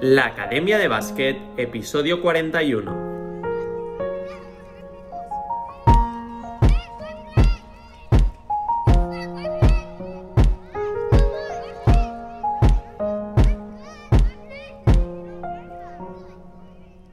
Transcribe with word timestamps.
La 0.00 0.26
Academia 0.26 0.78
de 0.78 0.86
Básquet, 0.86 1.36
episodio 1.56 2.22
41. 2.22 3.08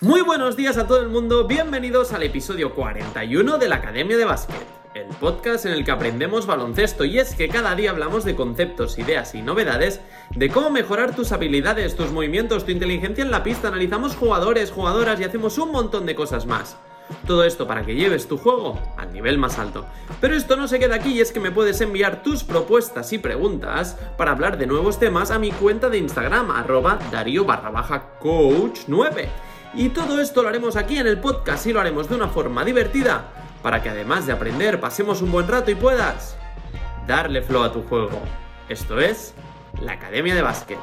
Muy 0.02 0.22
buenos 0.22 0.56
días 0.56 0.78
a 0.78 0.86
todo 0.86 1.02
el 1.02 1.10
mundo, 1.10 1.48
bienvenidos 1.48 2.14
al 2.14 2.22
episodio 2.22 2.76
41 2.76 3.58
de 3.58 3.68
la 3.68 3.78
Academia 3.78 4.16
de 4.16 4.26
Básquet, 4.26 4.75
podcast 5.16 5.66
en 5.66 5.74
el 5.74 5.84
que 5.84 5.92
aprendemos 5.92 6.46
baloncesto 6.46 7.06
y 7.06 7.20
es 7.20 7.36
que 7.36 7.48
cada 7.48 7.76
día 7.76 7.92
hablamos 7.92 8.26
de 8.26 8.36
conceptos, 8.36 9.00
ideas 9.00 9.36
y 9.36 9.42
novedades 9.42 10.02
de 10.36 10.50
cómo 10.50 10.70
mejorar 10.70 11.16
tus 11.16 11.32
habilidades, 11.32 11.96
tus 11.96 12.12
movimientos, 12.12 12.66
tu 12.66 12.72
inteligencia 12.72 13.24
en 13.24 13.32
la 13.32 13.44
pista, 13.44 13.70
analizamos 13.70 14.16
jugadores, 14.16 14.72
jugadoras 14.72 15.20
y 15.20 15.24
hacemos 15.24 15.58
un 15.58 15.72
montón 15.72 16.06
de 16.06 16.16
cosas 16.16 16.46
más. 16.46 16.78
Todo 17.28 17.44
esto 17.44 17.68
para 17.68 17.86
que 17.86 17.96
lleves 17.96 18.28
tu 18.28 18.38
juego 18.38 18.80
al 18.98 19.14
nivel 19.14 19.38
más 19.38 19.60
alto. 19.60 19.86
Pero 20.22 20.36
esto 20.36 20.56
no 20.56 20.68
se 20.68 20.80
queda 20.80 20.96
aquí 20.96 21.14
y 21.14 21.22
es 21.22 21.32
que 21.32 21.40
me 21.40 21.52
puedes 21.52 21.80
enviar 21.82 22.24
tus 22.24 22.44
propuestas 22.44 23.14
y 23.14 23.18
preguntas 23.18 23.98
para 24.18 24.32
hablar 24.32 24.58
de 24.58 24.68
nuevos 24.68 25.00
temas 25.00 25.32
a 25.32 25.40
mi 25.40 25.52
cuenta 25.52 25.90
de 25.90 26.00
Instagram, 26.00 26.52
arroba 26.52 27.00
darío 27.12 27.46
barra 27.46 27.70
baja 27.70 28.18
coach 28.20 28.82
9. 28.88 29.30
Y 29.76 29.90
todo 29.90 30.20
esto 30.20 30.42
lo 30.42 30.50
haremos 30.50 30.76
aquí 30.76 30.98
en 30.98 31.08
el 31.08 31.20
podcast 31.20 31.68
y 31.68 31.74
lo 31.74 31.82
haremos 31.82 32.10
de 32.10 32.16
una 32.16 32.30
forma 32.30 32.66
divertida 32.66 33.45
para 33.66 33.82
que 33.82 33.90
además 33.90 34.28
de 34.28 34.32
aprender 34.32 34.80
pasemos 34.80 35.24
un 35.24 35.32
buen 35.32 35.48
rato 35.48 35.72
y 35.72 35.76
puedas 35.76 36.38
darle 37.08 37.42
flow 37.42 37.64
a 37.64 37.74
tu 37.74 37.82
juego. 37.82 38.22
Esto 38.70 39.00
es 39.00 39.34
la 39.82 39.94
Academia 39.94 40.36
de 40.36 40.44
Básquet. 40.44 40.78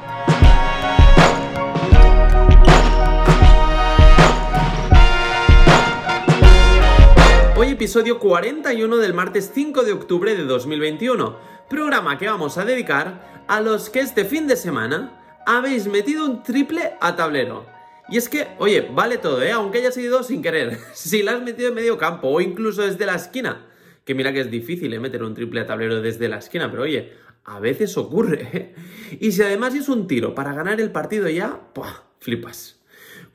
Hoy 7.55 7.69
episodio 7.69 8.19
41 8.19 8.97
del 8.97 9.13
martes 9.13 9.49
5 9.53 9.83
de 9.83 9.93
octubre 9.93 10.35
de 10.35 10.43
2021, 10.43 11.37
programa 11.69 12.17
que 12.17 12.27
vamos 12.27 12.57
a 12.57 12.65
dedicar 12.65 13.45
a 13.47 13.61
los 13.61 13.89
que 13.89 14.01
este 14.01 14.25
fin 14.25 14.45
de 14.45 14.57
semana 14.57 15.41
habéis 15.45 15.87
metido 15.87 16.25
un 16.25 16.43
triple 16.43 16.95
a 16.99 17.15
tablero. 17.15 17.65
Y 18.09 18.17
es 18.17 18.29
que, 18.29 18.47
oye, 18.59 18.81
vale 18.93 19.17
todo, 19.17 19.41
¿eh? 19.41 19.51
Aunque 19.51 19.79
hayas 19.79 19.97
ido 19.97 20.23
sin 20.23 20.41
querer. 20.41 20.77
si 20.93 21.23
la 21.23 21.33
has 21.33 21.41
metido 21.41 21.69
en 21.69 21.75
medio 21.75 21.97
campo 21.97 22.27
o 22.27 22.41
incluso 22.41 22.81
desde 22.81 23.05
la 23.05 23.15
esquina. 23.15 23.65
Que 24.05 24.15
mira 24.15 24.33
que 24.33 24.41
es 24.41 24.51
difícil 24.51 24.93
¿eh? 24.93 24.99
meter 24.99 25.23
un 25.23 25.33
triple 25.33 25.61
a 25.61 25.65
tablero 25.65 26.01
desde 26.01 26.27
la 26.27 26.37
esquina, 26.37 26.69
pero 26.69 26.83
oye, 26.83 27.13
a 27.45 27.59
veces 27.59 27.97
ocurre. 27.97 28.49
¿eh? 28.53 28.75
Y 29.19 29.31
si 29.31 29.41
además 29.41 29.75
es 29.75 29.87
un 29.87 30.07
tiro 30.07 30.35
para 30.35 30.53
ganar 30.53 30.81
el 30.81 30.91
partido 30.91 31.29
ya, 31.29 31.59
¡puah! 31.73 32.03
Flipas. 32.19 32.79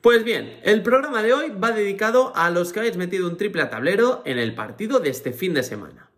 Pues 0.01 0.23
bien, 0.23 0.59
el 0.63 0.81
programa 0.81 1.21
de 1.21 1.33
hoy 1.33 1.49
va 1.51 1.71
dedicado 1.71 2.31
a 2.35 2.49
los 2.49 2.71
que 2.71 2.79
habéis 2.79 2.97
metido 2.97 3.27
un 3.27 3.37
triple 3.37 3.61
a 3.61 3.69
tablero 3.69 4.23
en 4.25 4.37
el 4.37 4.55
partido 4.55 4.99
de 4.99 5.09
este 5.09 5.33
fin 5.33 5.53
de 5.53 5.61
semana. 5.61 6.08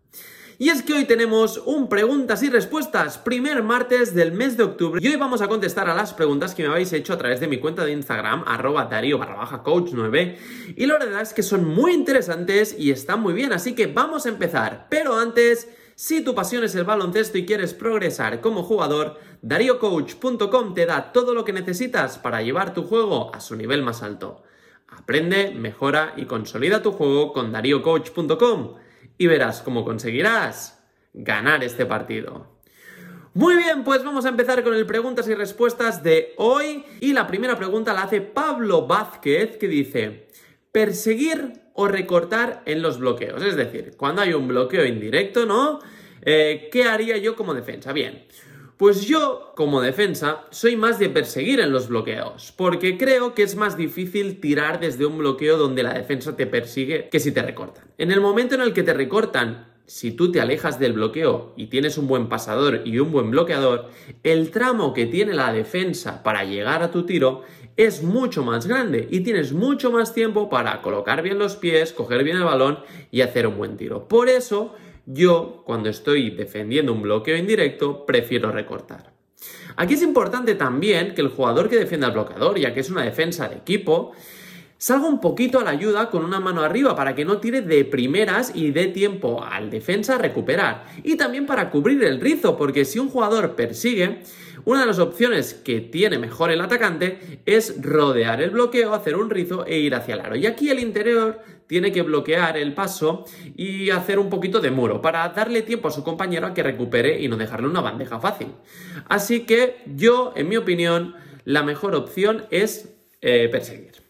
Y 0.62 0.68
es 0.68 0.84
que 0.84 0.94
hoy 0.94 1.06
tenemos 1.06 1.60
un 1.66 1.88
preguntas 1.88 2.40
y 2.44 2.48
respuestas, 2.48 3.18
primer 3.18 3.64
martes 3.64 4.14
del 4.14 4.30
mes 4.30 4.56
de 4.56 4.62
octubre. 4.62 5.00
Y 5.02 5.08
hoy 5.08 5.16
vamos 5.16 5.42
a 5.42 5.48
contestar 5.48 5.90
a 5.90 5.94
las 5.96 6.14
preguntas 6.14 6.54
que 6.54 6.62
me 6.62 6.68
habéis 6.68 6.92
hecho 6.92 7.12
a 7.12 7.18
través 7.18 7.40
de 7.40 7.48
mi 7.48 7.58
cuenta 7.58 7.84
de 7.84 7.90
Instagram, 7.90 8.44
arroba 8.46 8.84
darío 8.84 9.18
barra 9.18 9.34
baja 9.34 9.64
coach 9.64 9.90
9. 9.92 10.38
Y 10.76 10.86
la 10.86 11.00
verdad 11.00 11.20
es 11.20 11.34
que 11.34 11.42
son 11.42 11.64
muy 11.64 11.92
interesantes 11.92 12.76
y 12.78 12.92
están 12.92 13.20
muy 13.22 13.32
bien, 13.32 13.52
así 13.52 13.74
que 13.74 13.88
vamos 13.88 14.24
a 14.24 14.28
empezar. 14.28 14.86
Pero 14.88 15.18
antes... 15.18 15.68
Si 15.94 16.24
tu 16.24 16.34
pasión 16.34 16.64
es 16.64 16.74
el 16.74 16.84
baloncesto 16.84 17.36
y 17.36 17.44
quieres 17.44 17.74
progresar 17.74 18.40
como 18.40 18.62
jugador, 18.62 19.18
dariocoach.com 19.42 20.74
te 20.74 20.86
da 20.86 21.12
todo 21.12 21.34
lo 21.34 21.44
que 21.44 21.52
necesitas 21.52 22.18
para 22.18 22.40
llevar 22.40 22.72
tu 22.72 22.84
juego 22.84 23.34
a 23.34 23.40
su 23.40 23.56
nivel 23.56 23.82
más 23.82 24.02
alto. 24.02 24.42
Aprende, 24.88 25.50
mejora 25.50 26.14
y 26.16 26.24
consolida 26.24 26.82
tu 26.82 26.92
juego 26.92 27.32
con 27.32 27.52
dariocoach.com 27.52 28.76
y 29.18 29.26
verás 29.26 29.62
cómo 29.62 29.84
conseguirás 29.84 30.82
ganar 31.14 31.62
este 31.64 31.86
partido. 31.86 32.52
Muy 33.34 33.56
bien, 33.56 33.82
pues 33.82 34.04
vamos 34.04 34.26
a 34.26 34.28
empezar 34.28 34.62
con 34.62 34.74
el 34.74 34.84
preguntas 34.84 35.26
y 35.28 35.34
respuestas 35.34 36.02
de 36.02 36.34
hoy. 36.36 36.84
Y 37.00 37.14
la 37.14 37.26
primera 37.26 37.56
pregunta 37.56 37.94
la 37.94 38.02
hace 38.02 38.20
Pablo 38.20 38.86
Vázquez, 38.86 39.56
que 39.56 39.68
dice, 39.68 40.28
perseguir 40.70 41.62
o 41.72 41.88
recortar 41.88 42.62
en 42.66 42.82
los 42.82 42.98
bloqueos. 42.98 43.42
Es 43.42 43.56
decir, 43.56 43.92
cuando 43.96 44.20
hay 44.20 44.34
un 44.34 44.48
bloqueo 44.48 44.84
indirecto, 44.84 45.46
¿no? 45.46 45.78
Eh, 46.20 46.68
¿Qué 46.70 46.84
haría 46.84 47.16
yo 47.16 47.34
como 47.34 47.54
defensa? 47.54 47.92
Bien, 47.94 48.26
pues 48.82 49.06
yo 49.06 49.52
como 49.54 49.80
defensa 49.80 50.40
soy 50.50 50.74
más 50.74 50.98
de 50.98 51.08
perseguir 51.08 51.60
en 51.60 51.70
los 51.70 51.86
bloqueos, 51.86 52.52
porque 52.56 52.98
creo 52.98 53.32
que 53.32 53.44
es 53.44 53.54
más 53.54 53.76
difícil 53.76 54.40
tirar 54.40 54.80
desde 54.80 55.06
un 55.06 55.18
bloqueo 55.18 55.56
donde 55.56 55.84
la 55.84 55.94
defensa 55.94 56.34
te 56.34 56.48
persigue 56.48 57.08
que 57.08 57.20
si 57.20 57.30
te 57.30 57.42
recortan. 57.42 57.84
En 57.96 58.10
el 58.10 58.20
momento 58.20 58.56
en 58.56 58.60
el 58.60 58.72
que 58.72 58.82
te 58.82 58.92
recortan, 58.92 59.68
si 59.86 60.10
tú 60.10 60.32
te 60.32 60.40
alejas 60.40 60.80
del 60.80 60.94
bloqueo 60.94 61.54
y 61.56 61.68
tienes 61.68 61.96
un 61.96 62.08
buen 62.08 62.28
pasador 62.28 62.82
y 62.84 62.98
un 62.98 63.12
buen 63.12 63.30
bloqueador, 63.30 63.88
el 64.24 64.50
tramo 64.50 64.94
que 64.94 65.06
tiene 65.06 65.32
la 65.32 65.52
defensa 65.52 66.24
para 66.24 66.42
llegar 66.42 66.82
a 66.82 66.90
tu 66.90 67.06
tiro 67.06 67.42
es 67.76 68.02
mucho 68.02 68.42
más 68.42 68.66
grande 68.66 69.06
y 69.12 69.20
tienes 69.20 69.52
mucho 69.52 69.92
más 69.92 70.12
tiempo 70.12 70.50
para 70.50 70.82
colocar 70.82 71.22
bien 71.22 71.38
los 71.38 71.54
pies, 71.54 71.92
coger 71.92 72.24
bien 72.24 72.38
el 72.38 72.42
balón 72.42 72.80
y 73.12 73.20
hacer 73.20 73.46
un 73.46 73.58
buen 73.58 73.76
tiro. 73.76 74.08
Por 74.08 74.28
eso 74.28 74.74
yo, 75.06 75.62
cuando 75.66 75.88
estoy 75.88 76.30
defendiendo 76.30 76.92
un 76.92 77.02
bloqueo 77.02 77.36
indirecto, 77.36 78.06
prefiero 78.06 78.52
recortar. 78.52 79.12
Aquí 79.76 79.94
es 79.94 80.02
importante 80.02 80.54
también 80.54 81.14
que 81.14 81.22
el 81.22 81.28
jugador 81.28 81.68
que 81.68 81.76
defienda 81.76 82.06
al 82.06 82.12
bloqueador, 82.12 82.58
ya 82.58 82.74
que 82.74 82.80
es 82.80 82.90
una 82.90 83.02
defensa 83.02 83.48
de 83.48 83.56
equipo, 83.56 84.12
salga 84.82 85.06
un 85.06 85.20
poquito 85.20 85.60
a 85.60 85.62
la 85.62 85.70
ayuda 85.70 86.10
con 86.10 86.24
una 86.24 86.40
mano 86.40 86.62
arriba 86.62 86.96
para 86.96 87.14
que 87.14 87.24
no 87.24 87.38
tire 87.38 87.60
de 87.60 87.84
primeras 87.84 88.50
y 88.52 88.72
dé 88.72 88.88
tiempo 88.88 89.44
al 89.44 89.70
defensa 89.70 90.16
a 90.16 90.18
recuperar. 90.18 90.86
Y 91.04 91.14
también 91.14 91.46
para 91.46 91.70
cubrir 91.70 92.02
el 92.02 92.20
rizo, 92.20 92.58
porque 92.58 92.84
si 92.84 92.98
un 92.98 93.08
jugador 93.08 93.54
persigue, 93.54 94.22
una 94.64 94.80
de 94.80 94.86
las 94.86 94.98
opciones 94.98 95.54
que 95.54 95.80
tiene 95.80 96.18
mejor 96.18 96.50
el 96.50 96.60
atacante 96.60 97.40
es 97.46 97.80
rodear 97.80 98.42
el 98.42 98.50
bloqueo, 98.50 98.92
hacer 98.92 99.14
un 99.14 99.30
rizo 99.30 99.64
e 99.66 99.78
ir 99.78 99.94
hacia 99.94 100.14
el 100.14 100.20
aro. 100.20 100.34
Y 100.34 100.46
aquí 100.46 100.68
el 100.68 100.80
interior 100.80 101.38
tiene 101.68 101.92
que 101.92 102.02
bloquear 102.02 102.56
el 102.56 102.74
paso 102.74 103.24
y 103.54 103.90
hacer 103.90 104.18
un 104.18 104.30
poquito 104.30 104.58
de 104.58 104.72
muro 104.72 105.00
para 105.00 105.28
darle 105.28 105.62
tiempo 105.62 105.86
a 105.86 105.92
su 105.92 106.02
compañero 106.02 106.48
a 106.48 106.54
que 106.54 106.64
recupere 106.64 107.22
y 107.22 107.28
no 107.28 107.36
dejarle 107.36 107.68
una 107.68 107.82
bandeja 107.82 108.18
fácil. 108.18 108.48
Así 109.08 109.46
que 109.46 109.76
yo, 109.86 110.32
en 110.34 110.48
mi 110.48 110.56
opinión, 110.56 111.14
la 111.44 111.62
mejor 111.62 111.94
opción 111.94 112.46
es 112.50 112.92
eh, 113.20 113.48
perseguir. 113.48 114.01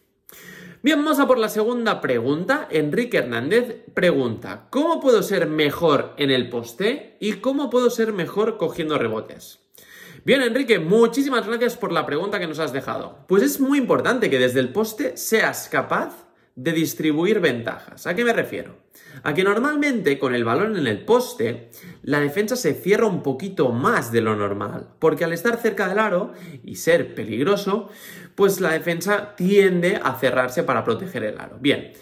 Bien, 0.83 1.01
vamos 1.01 1.21
a 1.21 1.27
por 1.27 1.39
la 1.39 1.47
segunda 1.47 2.01
pregunta. 2.01 2.67
Enrique 2.69 3.19
Hernández 3.19 3.85
pregunta, 3.93 4.67
¿cómo 4.69 4.99
puedo 4.99 5.23
ser 5.23 5.47
mejor 5.47 6.13
en 6.17 6.29
el 6.29 6.49
poste 6.49 7.15
y 7.21 7.35
cómo 7.35 7.69
puedo 7.69 7.89
ser 7.89 8.11
mejor 8.11 8.57
cogiendo 8.57 8.97
rebotes? 8.97 9.59
Bien, 10.25 10.41
Enrique, 10.41 10.79
muchísimas 10.79 11.47
gracias 11.47 11.77
por 11.77 11.93
la 11.93 12.05
pregunta 12.05 12.37
que 12.37 12.47
nos 12.47 12.59
has 12.59 12.73
dejado. 12.73 13.19
Pues 13.29 13.43
es 13.43 13.61
muy 13.61 13.77
importante 13.77 14.29
que 14.29 14.39
desde 14.39 14.59
el 14.59 14.73
poste 14.73 15.15
seas 15.15 15.69
capaz 15.71 16.22
de 16.55 16.71
distribuir 16.71 17.39
ventajas. 17.39 18.05
¿A 18.05 18.15
qué 18.15 18.23
me 18.23 18.33
refiero? 18.33 18.77
A 19.23 19.33
que 19.33 19.43
normalmente 19.43 20.19
con 20.19 20.35
el 20.35 20.43
balón 20.43 20.77
en 20.77 20.87
el 20.87 21.03
poste, 21.03 21.69
la 22.03 22.19
defensa 22.19 22.55
se 22.55 22.73
cierra 22.73 23.07
un 23.07 23.23
poquito 23.23 23.69
más 23.69 24.11
de 24.11 24.21
lo 24.21 24.35
normal, 24.35 24.89
porque 24.99 25.23
al 25.23 25.33
estar 25.33 25.57
cerca 25.57 25.87
del 25.87 25.99
aro 25.99 26.33
y 26.63 26.75
ser 26.75 27.15
peligroso, 27.15 27.89
pues 28.35 28.61
la 28.61 28.71
defensa 28.71 29.35
tiende 29.35 29.99
a 30.03 30.15
cerrarse 30.19 30.63
para 30.63 30.83
proteger 30.83 31.23
el 31.23 31.39
aro. 31.39 31.57
Bien, 31.59 31.93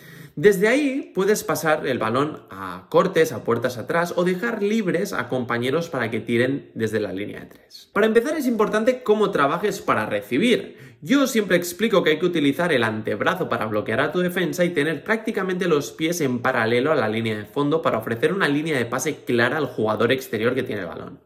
desde 0.41 0.68
ahí 0.68 1.12
puedes 1.13 1.44
pasar 1.44 1.85
el 1.85 2.00
balón 2.00 2.41
a 2.50 2.88
cortes, 2.90 3.31
a 3.31 3.44
puertas 3.44 3.78
atrás 3.78 4.12
o 4.16 4.24
dejar 4.24 4.63
libres 4.63 5.13
a 5.13 5.29
compañeros 5.29 5.88
para 5.88 6.09
que 6.09 6.19
tiren 6.19 6.71
desde 6.74 7.00
la 7.00 7.13
línea 7.13 7.42
de 7.42 7.45
tres. 7.45 7.92
Para 7.94 8.07
empezar 8.07 8.36
es 8.36 8.48
importante 8.48 9.04
cómo 9.04 9.30
trabajes 9.30 9.81
para 9.81 10.07
recibir. 10.07 10.95
Yo 11.00 11.27
siempre 11.27 11.57
explico 11.57 12.01
que 12.01 12.10
hay 12.10 12.18
que 12.18 12.25
utilizar 12.25 12.74
el 12.74 12.83
antebrazo 12.83 13.50
para 13.50 13.68
bloquear 13.68 14.01
a 14.01 14.12
tu 14.12 14.21
defensa 14.21 14.66
y 14.66 14.71
tener 14.71 15.04
prácticamente 15.04 15.68
los 15.68 15.92
pies 15.92 16.21
en 16.21 16.39
paralelo 16.39 16.92
a 16.92 16.95
la 16.95 17.07
línea 17.07 17.38
de 17.38 17.45
fondo 17.45 17.83
para 17.83 18.00
ofrecer 18.00 18.33
una 18.33 18.48
línea 18.48 18.80
de 18.80 18.88
pase 18.88 19.18
clara 19.24 19.57
al 19.57 19.68
jugador 19.68 20.12
exterior 20.12 20.56
que 20.56 20.63
tiene 20.63 20.81
el 20.81 20.88
balón. 20.88 21.19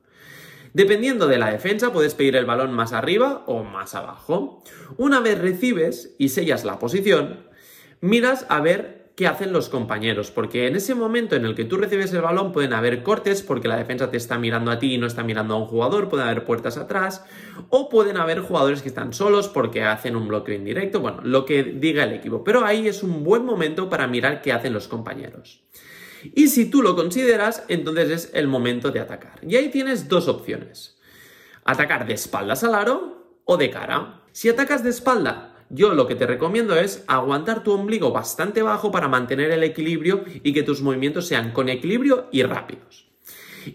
Dependiendo 0.74 1.28
de 1.28 1.38
la 1.38 1.52
defensa, 1.52 1.94
puedes 1.94 2.16
pedir 2.16 2.36
el 2.36 2.46
balón 2.46 2.74
más 2.74 2.92
arriba 2.92 3.46
o 3.46 3.64
más 3.64 3.96
abajo. 3.96 4.62
Una 4.98 5.22
vez 5.22 5.40
recibes 5.40 6.16
y 6.18 6.28
sellas 6.28 6.66
la 6.66 6.80
posición, 6.80 7.46
miras 8.02 8.46
a 8.50 8.60
ver 8.60 9.05
qué 9.16 9.28
hacen 9.28 9.54
los 9.54 9.70
compañeros, 9.70 10.30
porque 10.30 10.68
en 10.68 10.76
ese 10.76 10.94
momento 10.94 11.36
en 11.36 11.46
el 11.46 11.56
que 11.56 11.64
tú 11.64 11.78
recibes 11.78 12.12
el 12.14 12.22
balón 12.22 12.52
pueden 12.52 12.74
haber 12.74 13.02
cortes 13.02 13.44
porque 13.44 13.70
la 13.70 13.78
defensa 13.78 14.12
te 14.12 14.18
está 14.18 14.38
mirando 14.38 14.72
a 14.72 14.80
ti 14.80 14.94
y 14.94 14.98
no 14.98 15.08
está 15.08 15.24
mirando 15.24 15.54
a 15.54 15.58
un 15.58 15.68
jugador, 15.68 16.10
pueden 16.10 16.28
haber 16.28 16.44
puertas 16.44 16.78
atrás, 16.78 17.26
o 17.70 17.88
pueden 17.88 18.18
haber 18.18 18.42
jugadores 18.42 18.82
que 18.82 18.90
están 18.90 19.14
solos 19.14 19.48
porque 19.48 19.84
hacen 19.84 20.18
un 20.18 20.28
bloqueo 20.28 20.56
indirecto, 20.56 21.00
bueno, 21.00 21.22
lo 21.24 21.46
que 21.46 21.64
diga 21.64 22.04
el 22.04 22.14
equipo, 22.14 22.44
pero 22.44 22.66
ahí 22.66 22.88
es 22.88 23.04
un 23.04 23.24
buen 23.24 23.46
momento 23.46 23.90
para 23.90 24.08
mirar 24.08 24.42
qué 24.42 24.52
hacen 24.52 24.74
los 24.74 24.90
compañeros. 24.90 25.64
Y 26.34 26.48
si 26.48 26.70
tú 26.70 26.82
lo 26.82 26.96
consideras, 26.96 27.64
entonces 27.68 28.10
es 28.10 28.32
el 28.34 28.48
momento 28.48 28.92
de 28.92 29.00
atacar. 29.00 29.40
Y 29.48 29.56
ahí 29.56 29.70
tienes 29.70 30.10
dos 30.10 30.28
opciones. 30.28 30.98
Atacar 31.64 32.08
de 32.08 32.14
espaldas 32.14 32.64
al 32.64 32.76
aro 32.76 33.40
o 33.46 33.58
de 33.58 33.70
cara. 33.70 34.22
Si 34.32 34.50
atacas 34.50 34.84
de 34.84 34.90
espalda, 34.90 35.55
yo 35.70 35.94
lo 35.94 36.08
que 36.08 36.16
te 36.16 36.28
recomiendo 36.28 36.76
es 36.76 37.04
aguantar 37.08 37.64
tu 37.64 37.72
ombligo 37.72 38.12
bastante 38.12 38.62
bajo 38.62 38.92
para 38.92 39.08
mantener 39.08 39.52
el 39.52 39.64
equilibrio 39.64 40.24
y 40.44 40.54
que 40.54 40.64
tus 40.64 40.82
movimientos 40.82 41.28
sean 41.28 41.52
con 41.52 41.70
equilibrio 41.70 42.28
y 42.32 42.44
rápidos. 42.44 43.08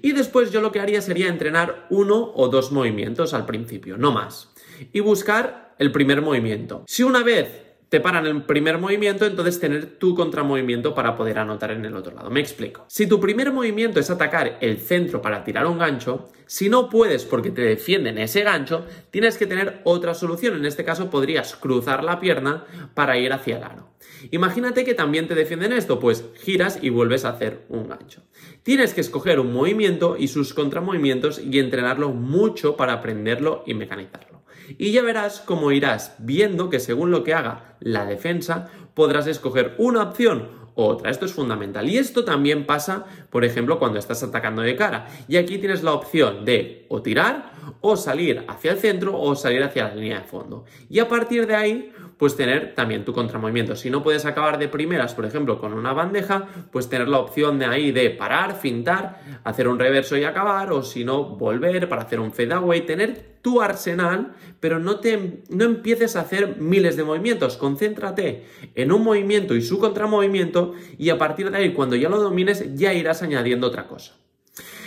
Y 0.02 0.12
después 0.12 0.52
yo 0.52 0.60
lo 0.60 0.70
que 0.70 0.80
haría 0.80 1.00
sería 1.00 1.28
entrenar 1.28 1.86
uno 1.90 2.32
o 2.34 2.48
dos 2.48 2.70
movimientos 2.70 3.34
al 3.34 3.46
principio, 3.46 3.96
no 3.96 4.12
más. 4.12 4.52
Y 4.92 5.00
buscar 5.00 5.74
el 5.78 5.90
primer 5.90 6.22
movimiento. 6.22 6.84
Si 6.86 7.02
una 7.02 7.22
vez 7.22 7.69
te 7.90 8.00
paran 8.00 8.24
el 8.24 8.42
primer 8.44 8.78
movimiento, 8.78 9.26
entonces 9.26 9.58
tener 9.58 9.98
tu 9.98 10.14
contramovimiento 10.14 10.94
para 10.94 11.16
poder 11.16 11.40
anotar 11.40 11.72
en 11.72 11.84
el 11.84 11.96
otro 11.96 12.14
lado. 12.14 12.30
Me 12.30 12.38
explico. 12.38 12.84
Si 12.86 13.08
tu 13.08 13.18
primer 13.18 13.52
movimiento 13.52 13.98
es 13.98 14.10
atacar 14.10 14.58
el 14.60 14.78
centro 14.78 15.20
para 15.20 15.42
tirar 15.42 15.66
un 15.66 15.78
gancho, 15.78 16.28
si 16.46 16.68
no 16.68 16.88
puedes 16.88 17.24
porque 17.24 17.50
te 17.50 17.62
defienden 17.62 18.18
ese 18.18 18.42
gancho, 18.42 18.86
tienes 19.10 19.36
que 19.36 19.48
tener 19.48 19.80
otra 19.82 20.14
solución. 20.14 20.54
En 20.54 20.66
este 20.66 20.84
caso 20.84 21.10
podrías 21.10 21.56
cruzar 21.56 22.04
la 22.04 22.20
pierna 22.20 22.64
para 22.94 23.18
ir 23.18 23.32
hacia 23.32 23.56
el 23.56 23.64
aro. 23.64 23.88
Imagínate 24.30 24.84
que 24.84 24.94
también 24.94 25.26
te 25.26 25.34
defienden 25.34 25.72
esto, 25.72 25.98
pues 25.98 26.26
giras 26.36 26.78
y 26.80 26.90
vuelves 26.90 27.24
a 27.24 27.30
hacer 27.30 27.64
un 27.68 27.88
gancho. 27.88 28.22
Tienes 28.62 28.94
que 28.94 29.00
escoger 29.00 29.40
un 29.40 29.52
movimiento 29.52 30.16
y 30.16 30.28
sus 30.28 30.54
contramovimientos 30.54 31.40
y 31.40 31.58
entrenarlo 31.58 32.10
mucho 32.10 32.76
para 32.76 32.92
aprenderlo 32.92 33.64
y 33.66 33.74
mecanizarlo 33.74 34.29
y 34.78 34.92
ya 34.92 35.02
verás 35.02 35.40
cómo 35.40 35.72
irás 35.72 36.14
viendo 36.18 36.70
que 36.70 36.80
según 36.80 37.10
lo 37.10 37.24
que 37.24 37.34
haga 37.34 37.76
la 37.80 38.04
defensa 38.04 38.68
podrás 38.94 39.26
escoger 39.26 39.74
una 39.78 40.02
opción 40.02 40.48
u 40.74 40.82
otra. 40.82 41.10
Esto 41.10 41.26
es 41.26 41.32
fundamental. 41.32 41.88
Y 41.88 41.98
esto 41.98 42.24
también 42.24 42.66
pasa, 42.66 43.04
por 43.30 43.44
ejemplo, 43.44 43.78
cuando 43.78 43.98
estás 43.98 44.22
atacando 44.22 44.62
de 44.62 44.76
cara. 44.76 45.06
Y 45.28 45.36
aquí 45.36 45.58
tienes 45.58 45.82
la 45.82 45.92
opción 45.92 46.44
de 46.44 46.86
o 46.88 47.02
tirar, 47.02 47.52
o 47.80 47.96
salir 47.96 48.44
hacia 48.48 48.72
el 48.72 48.78
centro, 48.78 49.18
o 49.18 49.36
salir 49.36 49.62
hacia 49.62 49.88
la 49.88 49.94
línea 49.94 50.20
de 50.20 50.24
fondo. 50.26 50.64
Y 50.88 50.98
a 50.98 51.08
partir 51.08 51.46
de 51.46 51.54
ahí, 51.54 51.92
pues 52.20 52.36
tener 52.36 52.74
también 52.74 53.04
tu 53.04 53.12
contramovimiento. 53.12 53.76
Si 53.76 53.90
no 53.90 54.02
puedes 54.02 54.26
acabar 54.26 54.58
de 54.58 54.68
primeras, 54.68 55.14
por 55.14 55.24
ejemplo, 55.24 55.58
con 55.58 55.72
una 55.72 55.92
bandeja, 55.92 56.48
pues 56.70 56.88
tener 56.88 57.08
la 57.08 57.18
opción 57.18 57.58
de 57.58 57.66
ahí 57.66 57.92
de 57.92 58.10
parar, 58.10 58.56
fintar, 58.56 59.22
hacer 59.44 59.68
un 59.68 59.78
reverso 59.78 60.16
y 60.16 60.24
acabar, 60.24 60.72
o 60.72 60.82
si 60.82 61.04
no, 61.04 61.24
volver 61.24 61.88
para 61.88 62.02
hacer 62.02 62.20
un 62.20 62.32
fade 62.32 62.52
away, 62.52 62.82
tener 62.82 63.38
tu 63.40 63.62
arsenal, 63.62 64.32
pero 64.60 64.78
no, 64.78 65.00
te, 65.00 65.42
no 65.48 65.64
empieces 65.64 66.16
a 66.16 66.20
hacer 66.20 66.56
miles 66.58 66.96
de 66.96 67.04
movimientos, 67.04 67.56
concéntrate 67.56 68.44
en 68.80 68.92
un 68.92 69.02
movimiento 69.02 69.54
y 69.54 69.62
su 69.62 69.78
contramovimiento 69.78 70.74
y 70.98 71.10
a 71.10 71.18
partir 71.18 71.50
de 71.50 71.58
ahí, 71.58 71.72
cuando 71.72 71.96
ya 71.96 72.08
lo 72.08 72.20
domines, 72.20 72.74
ya 72.74 72.92
irás 72.92 73.22
añadiendo 73.22 73.66
otra 73.66 73.86
cosa. 73.86 74.16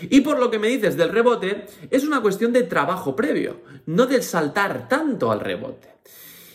Y 0.09 0.21
por 0.21 0.39
lo 0.39 0.51
que 0.51 0.59
me 0.59 0.67
dices 0.67 0.97
del 0.97 1.09
rebote, 1.09 1.65
es 1.89 2.03
una 2.03 2.21
cuestión 2.21 2.53
de 2.53 2.63
trabajo 2.63 3.15
previo, 3.15 3.61
no 3.85 4.05
del 4.05 4.23
saltar 4.23 4.87
tanto 4.87 5.31
al 5.31 5.39
rebote. 5.39 5.89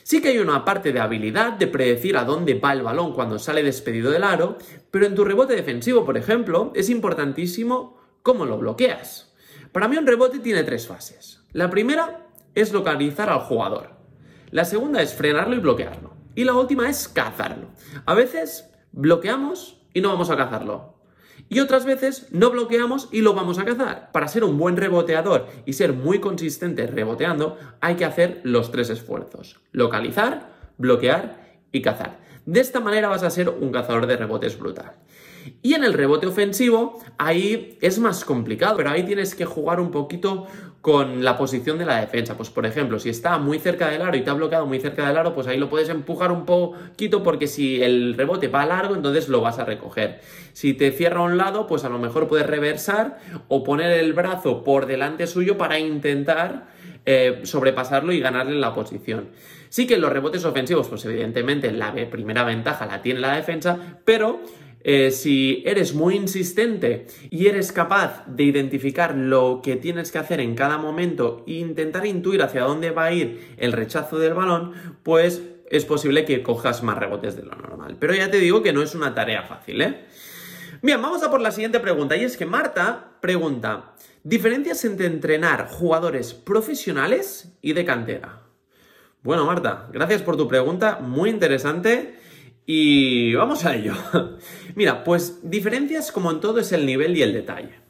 Sí 0.03 0.23
que 0.23 0.29
hay 0.29 0.39
una 0.39 0.65
parte 0.65 0.93
de 0.93 1.01
habilidad 1.01 1.53
de 1.53 1.67
predecir 1.67 2.17
a 2.17 2.25
dónde 2.25 2.55
va 2.55 2.73
el 2.73 2.83
balón 2.83 3.13
cuando 3.13 3.39
sale 3.39 3.63
despedido 3.63 4.11
del 4.11 4.25
aro, 4.25 4.57
pero 4.91 5.07
en 5.07 5.15
tu 5.15 5.25
rebote 5.25 5.55
defensivo, 5.55 6.05
por 6.05 6.17
ejemplo, 6.17 6.73
es 6.75 6.89
importantísimo 6.89 7.99
cómo 8.23 8.47
lo 8.47 8.59
bloqueas. 8.59 9.35
Para 9.73 9.87
mí 9.87 9.99
un 9.99 10.07
rebote 10.07 10.39
tiene 10.39 10.65
tres 10.65 10.87
fases. 10.87 11.41
La 11.53 11.69
primera 11.69 12.27
es 12.55 12.73
localizar 12.73 13.29
al 13.29 13.41
jugador. 13.41 13.91
La 14.51 14.65
segunda 14.65 15.03
es 15.03 15.13
frenarlo 15.13 15.57
y 15.57 15.61
bloquearlo. 15.61 16.18
Y 16.35 16.45
la 16.45 16.55
última 16.55 16.89
es 16.89 17.09
cazarlo. 17.09 17.69
A 18.07 18.15
veces 18.15 18.71
bloqueamos 18.93 19.81
y 19.93 20.01
no 20.01 20.09
vamos 20.11 20.31
a 20.31 20.37
cazarlo. 20.37 20.99
Y 21.49 21.61
otras 21.61 21.85
veces 21.85 22.29
no 22.31 22.51
bloqueamos 22.51 23.09
y 23.11 23.23
lo 23.23 23.35
vamos 23.35 23.59
a 23.59 23.65
cazar. 23.65 24.11
Para 24.13 24.29
ser 24.29 24.45
un 24.45 24.59
buen 24.59 24.77
reboteador 24.77 25.47
y 25.65 25.73
ser 25.73 25.93
muy 25.93 26.21
consistente 26.21 26.87
reboteando, 26.87 27.57
hay 27.81 27.97
que 27.97 28.05
hacer 28.05 28.41
los 28.45 28.71
tres 28.71 28.91
esfuerzos. 28.91 29.59
Localizar, 29.73 30.51
bloquear 30.77 31.39
y 31.73 31.83
cazar. 31.83 32.19
De 32.45 32.61
esta 32.61 32.81
manera 32.81 33.09
vas 33.09 33.23
a 33.23 33.31
ser 33.31 33.49
un 33.49 33.73
cazador 33.73 34.07
de 34.07 34.17
rebotes 34.17 34.59
brutal. 34.59 34.95
Y 35.63 35.75
en 35.75 35.85
el 35.85 35.93
rebote 35.93 36.27
ofensivo, 36.27 36.99
ahí 37.19 37.79
es 37.81 37.99
más 37.99 38.25
complicado, 38.25 38.77
pero 38.77 38.91
ahí 38.91 39.05
tienes 39.05 39.35
que 39.35 39.45
jugar 39.45 39.81
un 39.81 39.91
poquito 39.91 40.47
con 40.81 41.25
la 41.25 41.37
posición 41.37 41.79
de 41.79 41.85
la 41.85 42.01
defensa. 42.01 42.37
Pues 42.37 42.51
por 42.51 42.65
ejemplo, 42.65 42.99
si 42.99 43.09
está 43.09 43.39
muy 43.39 43.59
cerca 43.59 43.89
del 43.91 44.03
aro 44.03 44.17
y 44.17 44.23
te 44.23 44.31
ha 44.31 44.35
bloqueado 44.35 44.67
muy 44.67 44.81
cerca 44.81 45.07
del 45.07 45.17
aro, 45.17 45.35
pues 45.35 45.47
ahí 45.47 45.59
lo 45.59 45.69
puedes 45.69 45.89
empujar 45.89 46.33
un 46.33 46.47
poquito 46.47 47.23
porque 47.23 47.47
si 47.47 47.83
el 47.83 48.15
rebote 48.15 48.49
va 48.49 48.65
largo, 48.65 48.95
entonces 48.95 49.29
lo 49.29 49.41
vas 49.41 49.59
a 49.59 49.65
recoger. 49.65 50.21
Si 50.53 50.75
te 50.75 50.91
cierra 50.93 51.21
a 51.21 51.25
un 51.25 51.37
lado, 51.37 51.67
pues 51.67 51.85
a 51.85 51.89
lo 51.89 51.99
mejor 51.99 52.29
puedes 52.29 52.47
reversar 52.47 53.19
o 53.49 53.65
poner 53.65 53.91
el 53.99 54.13
brazo 54.13 54.65
por 54.65 54.87
delante 54.87 55.27
suyo 55.27 55.59
para 55.59 55.79
intentar 55.79 56.69
eh, 57.05 57.41
sobrepasarlo 57.45 58.13
y 58.13 58.21
ganarle 58.21 58.59
la 58.59 58.75
posición. 58.75 59.31
Sí 59.71 59.87
que 59.87 59.95
en 59.95 60.01
los 60.01 60.13
rebotes 60.13 60.45
ofensivos, 60.45 60.89
pues 60.89 61.05
evidentemente 61.05 61.71
la 61.73 61.93
primera 62.11 62.45
ventaja 62.45 62.87
la 62.87 63.03
tiene 63.03 63.21
la 63.21 63.35
defensa, 63.35 63.79
pero 64.05 64.41
eh, 64.81 65.11
si 65.11 65.63
eres 65.67 65.95
muy 65.95 66.15
insistente 66.15 67.07
y 67.31 67.47
eres 67.47 67.73
capaz 67.73 68.25
de 68.27 68.45
identificar 68.45 69.15
lo 69.17 69.61
que 69.63 69.77
tienes 69.77 70.13
que 70.13 70.19
hacer 70.19 70.41
en 70.41 70.55
cada 70.55 70.79
momento 70.79 71.45
e 71.47 71.55
intentar 71.55 72.07
intuir 72.07 72.43
hacia 72.43 72.63
dónde 72.63 72.91
va 72.91 73.05
a 73.07 73.13
ir 73.13 73.55
el 73.59 73.73
rechazo 73.73 74.19
del 74.19 74.35
balón, 74.35 74.73
pues 75.03 75.43
es 75.71 75.85
posible 75.85 76.25
que 76.25 76.43
cojas 76.43 76.83
más 76.83 76.99
rebotes 76.99 77.37
de 77.37 77.43
lo 77.43 77.55
normal. 77.55 77.97
Pero 77.99 78.15
ya 78.15 78.31
te 78.31 78.39
digo 78.39 78.63
que 78.63 78.73
no 78.73 78.83
es 78.83 78.95
una 78.95 79.15
tarea 79.15 79.43
fácil, 79.43 79.83
¿eh? 79.83 80.07
Bien, 80.81 81.03
vamos 81.03 81.23
a 81.25 81.31
por 81.31 81.41
la 81.41 81.51
siguiente 81.51 81.81
pregunta. 81.81 82.17
Y 82.17 82.23
es 82.23 82.37
que 82.37 82.47
Marta 82.47 83.17
pregunta, 83.21 83.95
¿diferencias 84.23 84.85
entre 84.85 85.07
entrenar 85.07 85.69
jugadores 85.69 86.35
profesionales 86.35 87.53
y 87.61 87.73
de 87.73 87.85
cantera? 87.85 88.43
Bueno, 89.23 89.45
Marta, 89.45 89.89
gracias 89.93 90.23
por 90.23 90.37
tu 90.37 90.47
pregunta, 90.47 91.01
muy 91.01 91.31
interesante. 91.31 92.15
Y 92.71 93.35
vamos 93.35 93.65
a 93.65 93.75
ello. 93.75 93.95
Mira, 94.75 95.03
pues 95.03 95.41
diferencias 95.43 96.13
como 96.13 96.31
en 96.31 96.41
todo 96.41 96.61
es 96.61 96.71
el 96.73 96.85
nivel 96.85 97.17
y 97.17 97.23
el 97.23 97.33
detalle. 97.33 97.81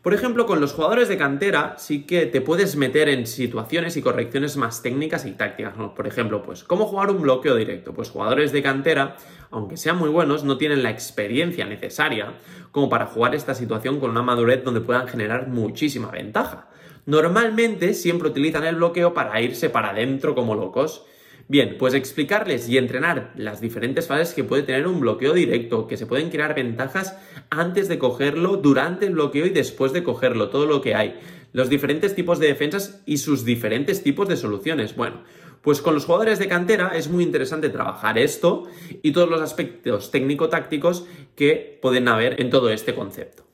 Por 0.00 0.14
ejemplo, 0.14 0.46
con 0.46 0.60
los 0.60 0.74
jugadores 0.74 1.08
de 1.08 1.18
cantera 1.18 1.74
sí 1.76 2.06
que 2.06 2.26
te 2.26 2.40
puedes 2.40 2.76
meter 2.76 3.08
en 3.08 3.26
situaciones 3.26 3.96
y 3.96 4.00
correcciones 4.00 4.56
más 4.56 4.80
técnicas 4.80 5.26
y 5.26 5.32
tácticas. 5.32 5.74
Por 5.96 6.06
ejemplo, 6.06 6.40
pues 6.44 6.62
cómo 6.62 6.86
jugar 6.86 7.10
un 7.10 7.20
bloqueo 7.20 7.56
directo. 7.56 7.94
Pues 7.94 8.10
jugadores 8.10 8.52
de 8.52 8.62
cantera, 8.62 9.16
aunque 9.50 9.76
sean 9.76 9.98
muy 9.98 10.08
buenos, 10.08 10.44
no 10.44 10.56
tienen 10.56 10.84
la 10.84 10.90
experiencia 10.90 11.64
necesaria 11.64 12.34
como 12.70 12.88
para 12.88 13.06
jugar 13.06 13.34
esta 13.34 13.56
situación 13.56 13.98
con 13.98 14.10
una 14.10 14.22
madurez 14.22 14.62
donde 14.62 14.82
puedan 14.82 15.08
generar 15.08 15.48
muchísima 15.48 16.12
ventaja. 16.12 16.68
Normalmente 17.06 17.92
siempre 17.92 18.28
utilizan 18.28 18.62
el 18.62 18.76
bloqueo 18.76 19.14
para 19.14 19.40
irse 19.40 19.68
para 19.68 19.90
adentro 19.90 20.36
como 20.36 20.54
locos 20.54 21.06
Bien, 21.52 21.76
pues 21.78 21.92
explicarles 21.92 22.66
y 22.70 22.78
entrenar 22.78 23.34
las 23.36 23.60
diferentes 23.60 24.06
fases 24.06 24.32
que 24.32 24.42
puede 24.42 24.62
tener 24.62 24.86
un 24.86 25.00
bloqueo 25.00 25.34
directo, 25.34 25.86
que 25.86 25.98
se 25.98 26.06
pueden 26.06 26.30
crear 26.30 26.54
ventajas 26.54 27.18
antes 27.50 27.88
de 27.88 27.98
cogerlo, 27.98 28.56
durante 28.56 29.04
el 29.04 29.12
bloqueo 29.12 29.44
y 29.44 29.50
después 29.50 29.92
de 29.92 30.02
cogerlo, 30.02 30.48
todo 30.48 30.64
lo 30.64 30.80
que 30.80 30.94
hay, 30.94 31.20
los 31.52 31.68
diferentes 31.68 32.14
tipos 32.14 32.38
de 32.38 32.46
defensas 32.46 33.02
y 33.04 33.18
sus 33.18 33.44
diferentes 33.44 34.02
tipos 34.02 34.30
de 34.30 34.38
soluciones. 34.38 34.96
Bueno, 34.96 35.24
pues 35.60 35.82
con 35.82 35.92
los 35.92 36.06
jugadores 36.06 36.38
de 36.38 36.48
cantera 36.48 36.92
es 36.96 37.10
muy 37.10 37.22
interesante 37.22 37.68
trabajar 37.68 38.16
esto 38.16 38.62
y 39.02 39.12
todos 39.12 39.28
los 39.28 39.42
aspectos 39.42 40.10
técnico-tácticos 40.10 41.06
que 41.36 41.78
pueden 41.82 42.08
haber 42.08 42.40
en 42.40 42.48
todo 42.48 42.70
este 42.70 42.94
concepto. 42.94 43.51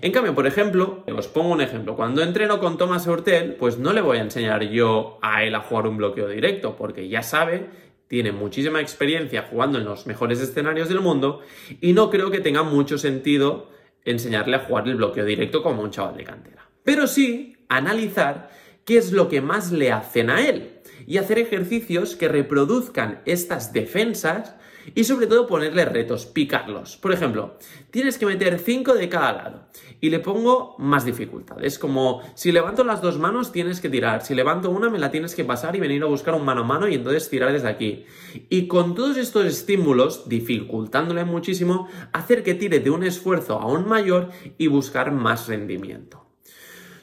En 0.00 0.12
cambio, 0.12 0.34
por 0.34 0.46
ejemplo, 0.46 1.04
os 1.16 1.28
pongo 1.28 1.50
un 1.50 1.60
ejemplo. 1.60 1.96
Cuando 1.96 2.22
entreno 2.22 2.58
con 2.58 2.78
Thomas 2.78 3.06
Hortel, 3.06 3.54
pues 3.54 3.78
no 3.78 3.92
le 3.92 4.00
voy 4.00 4.18
a 4.18 4.22
enseñar 4.22 4.62
yo 4.64 5.18
a 5.22 5.44
él 5.44 5.54
a 5.54 5.60
jugar 5.60 5.86
un 5.86 5.96
bloqueo 5.96 6.28
directo, 6.28 6.76
porque 6.76 7.08
ya 7.08 7.22
sabe, 7.22 7.68
tiene 8.08 8.32
muchísima 8.32 8.80
experiencia 8.80 9.46
jugando 9.50 9.78
en 9.78 9.84
los 9.84 10.06
mejores 10.06 10.40
escenarios 10.40 10.88
del 10.88 11.00
mundo 11.00 11.40
y 11.80 11.92
no 11.92 12.10
creo 12.10 12.30
que 12.30 12.40
tenga 12.40 12.62
mucho 12.62 12.98
sentido 12.98 13.70
enseñarle 14.04 14.56
a 14.56 14.60
jugar 14.60 14.86
el 14.88 14.96
bloqueo 14.96 15.24
directo 15.24 15.62
como 15.62 15.82
un 15.82 15.90
chaval 15.90 16.16
de 16.16 16.24
cantera. 16.24 16.68
Pero 16.84 17.06
sí 17.06 17.56
analizar 17.68 18.50
qué 18.84 18.98
es 18.98 19.12
lo 19.12 19.28
que 19.28 19.40
más 19.40 19.72
le 19.72 19.90
hacen 19.90 20.30
a 20.30 20.46
él 20.46 20.80
y 21.06 21.18
hacer 21.18 21.38
ejercicios 21.38 22.14
que 22.14 22.28
reproduzcan 22.28 23.22
estas 23.26 23.72
defensas 23.72 24.54
y 24.94 25.04
sobre 25.04 25.26
todo 25.26 25.46
ponerle 25.46 25.84
retos, 25.84 26.26
picarlos. 26.26 26.96
Por 26.96 27.12
ejemplo, 27.12 27.56
tienes 27.90 28.18
que 28.18 28.26
meter 28.26 28.58
5 28.58 28.94
de 28.94 29.08
cada 29.08 29.32
lado 29.32 29.68
y 30.00 30.10
le 30.10 30.20
pongo 30.20 30.76
más 30.78 31.04
dificultades, 31.04 31.78
como 31.78 32.22
si 32.34 32.52
levanto 32.52 32.84
las 32.84 33.02
dos 33.02 33.18
manos 33.18 33.52
tienes 33.52 33.80
que 33.80 33.88
tirar, 33.88 34.24
si 34.24 34.34
levanto 34.34 34.70
una 34.70 34.90
me 34.90 34.98
la 34.98 35.10
tienes 35.10 35.34
que 35.34 35.44
pasar 35.44 35.76
y 35.76 35.80
venir 35.80 36.02
a 36.02 36.06
buscar 36.06 36.34
un 36.34 36.44
mano 36.44 36.62
a 36.62 36.64
mano 36.64 36.88
y 36.88 36.94
entonces 36.94 37.28
tirar 37.28 37.52
desde 37.52 37.68
aquí. 37.68 38.04
Y 38.48 38.66
con 38.66 38.94
todos 38.94 39.16
estos 39.16 39.46
estímulos, 39.46 40.28
dificultándole 40.28 41.24
muchísimo, 41.24 41.88
hacer 42.12 42.42
que 42.42 42.54
tire 42.54 42.80
de 42.80 42.90
un 42.90 43.04
esfuerzo 43.04 43.58
aún 43.58 43.88
mayor 43.88 44.30
y 44.58 44.66
buscar 44.66 45.12
más 45.12 45.48
rendimiento. 45.48 46.26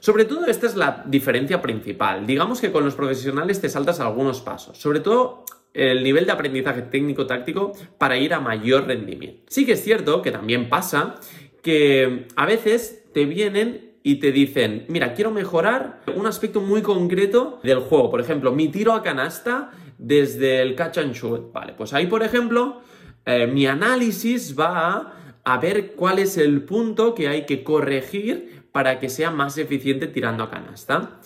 Sobre 0.03 0.25
todo 0.25 0.47
esta 0.47 0.67
es 0.67 0.75
la 0.75 1.01
diferencia 1.07 1.61
principal. 1.61 2.27
Digamos 2.27 2.59
que 2.59 2.73
con 2.73 2.83
los 2.83 2.93
profesionales 2.93 3.61
te 3.61 3.69
saltas 3.69 4.01
algunos 4.01 4.41
pasos. 4.41 4.77
Sobre 4.77 4.99
todo 4.99 5.42
el 5.73 6.03
nivel 6.03 6.25
de 6.25 6.31
aprendizaje 6.31 6.83
técnico-táctico 6.83 7.73
para 7.97 8.17
ir 8.17 8.33
a 8.33 8.39
mayor 8.39 8.87
rendimiento. 8.87 9.43
Sí 9.47 9.65
que 9.65 9.73
es 9.73 9.83
cierto 9.83 10.21
que 10.21 10.31
también 10.31 10.69
pasa 10.69 11.15
que 11.61 12.27
a 12.35 12.45
veces 12.45 13.05
te 13.13 13.25
vienen 13.25 13.93
y 14.03 14.15
te 14.15 14.31
dicen, 14.31 14.85
mira, 14.89 15.13
quiero 15.13 15.31
mejorar 15.31 16.01
un 16.15 16.27
aspecto 16.27 16.59
muy 16.59 16.81
concreto 16.81 17.59
del 17.63 17.79
juego. 17.79 18.11
Por 18.11 18.19
ejemplo, 18.19 18.51
mi 18.51 18.67
tiro 18.67 18.93
a 18.93 19.01
canasta 19.01 19.71
desde 19.97 20.61
el 20.61 20.75
catch 20.75 20.97
and 20.97 21.13
shoot. 21.13 21.53
Vale, 21.53 21.73
pues 21.73 21.93
ahí, 21.93 22.07
por 22.07 22.21
ejemplo, 22.21 22.81
eh, 23.25 23.47
mi 23.47 23.65
análisis 23.65 24.59
va 24.59 25.13
a 25.43 25.57
ver 25.57 25.93
cuál 25.93 26.19
es 26.19 26.37
el 26.37 26.63
punto 26.63 27.15
que 27.15 27.29
hay 27.29 27.45
que 27.45 27.63
corregir 27.63 28.63
para 28.73 28.99
que 28.99 29.07
sea 29.07 29.31
más 29.31 29.57
eficiente 29.57 30.07
tirando 30.07 30.43
a 30.43 30.49
canasta. 30.49 31.21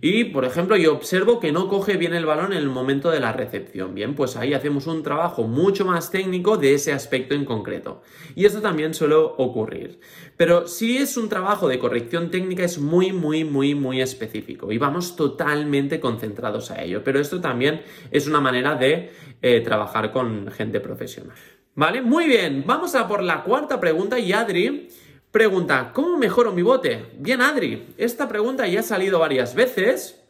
Y, 0.00 0.24
por 0.24 0.44
ejemplo, 0.44 0.76
yo 0.76 0.92
observo 0.92 1.40
que 1.40 1.52
no 1.52 1.68
coge 1.68 1.96
bien 1.96 2.14
el 2.14 2.26
balón 2.26 2.52
en 2.52 2.58
el 2.58 2.68
momento 2.68 3.10
de 3.10 3.20
la 3.20 3.32
recepción. 3.32 3.94
Bien, 3.94 4.14
pues 4.14 4.36
ahí 4.36 4.54
hacemos 4.54 4.86
un 4.86 5.02
trabajo 5.02 5.44
mucho 5.44 5.84
más 5.84 6.10
técnico 6.10 6.56
de 6.56 6.74
ese 6.74 6.92
aspecto 6.92 7.34
en 7.34 7.44
concreto. 7.44 8.02
Y 8.34 8.44
esto 8.44 8.60
también 8.60 8.94
suele 8.94 9.14
ocurrir. 9.14 10.00
Pero 10.36 10.66
si 10.66 10.96
es 10.96 11.16
un 11.16 11.28
trabajo 11.28 11.68
de 11.68 11.78
corrección 11.78 12.30
técnica 12.30 12.64
es 12.64 12.78
muy, 12.78 13.12
muy, 13.12 13.44
muy, 13.44 13.74
muy 13.74 14.00
específico. 14.00 14.72
Y 14.72 14.78
vamos 14.78 15.16
totalmente 15.16 16.00
concentrados 16.00 16.70
a 16.70 16.82
ello. 16.82 17.02
Pero 17.04 17.20
esto 17.20 17.40
también 17.40 17.82
es 18.10 18.26
una 18.26 18.40
manera 18.40 18.74
de 18.74 19.10
eh, 19.42 19.60
trabajar 19.60 20.10
con 20.10 20.50
gente 20.50 20.80
profesional. 20.80 21.36
¿Vale? 21.76 22.02
Muy 22.02 22.26
bien, 22.26 22.62
vamos 22.64 22.94
a 22.94 23.08
por 23.08 23.22
la 23.22 23.42
cuarta 23.42 23.80
pregunta 23.80 24.16
y 24.18 24.32
Adri 24.32 24.88
Pregunta, 25.34 25.90
¿cómo 25.92 26.16
mejoro 26.16 26.52
mi 26.52 26.62
bote? 26.62 27.06
Bien, 27.18 27.42
Adri, 27.42 27.86
esta 27.98 28.28
pregunta 28.28 28.68
ya 28.68 28.78
ha 28.78 28.82
salido 28.84 29.18
varias 29.18 29.56
veces, 29.56 30.22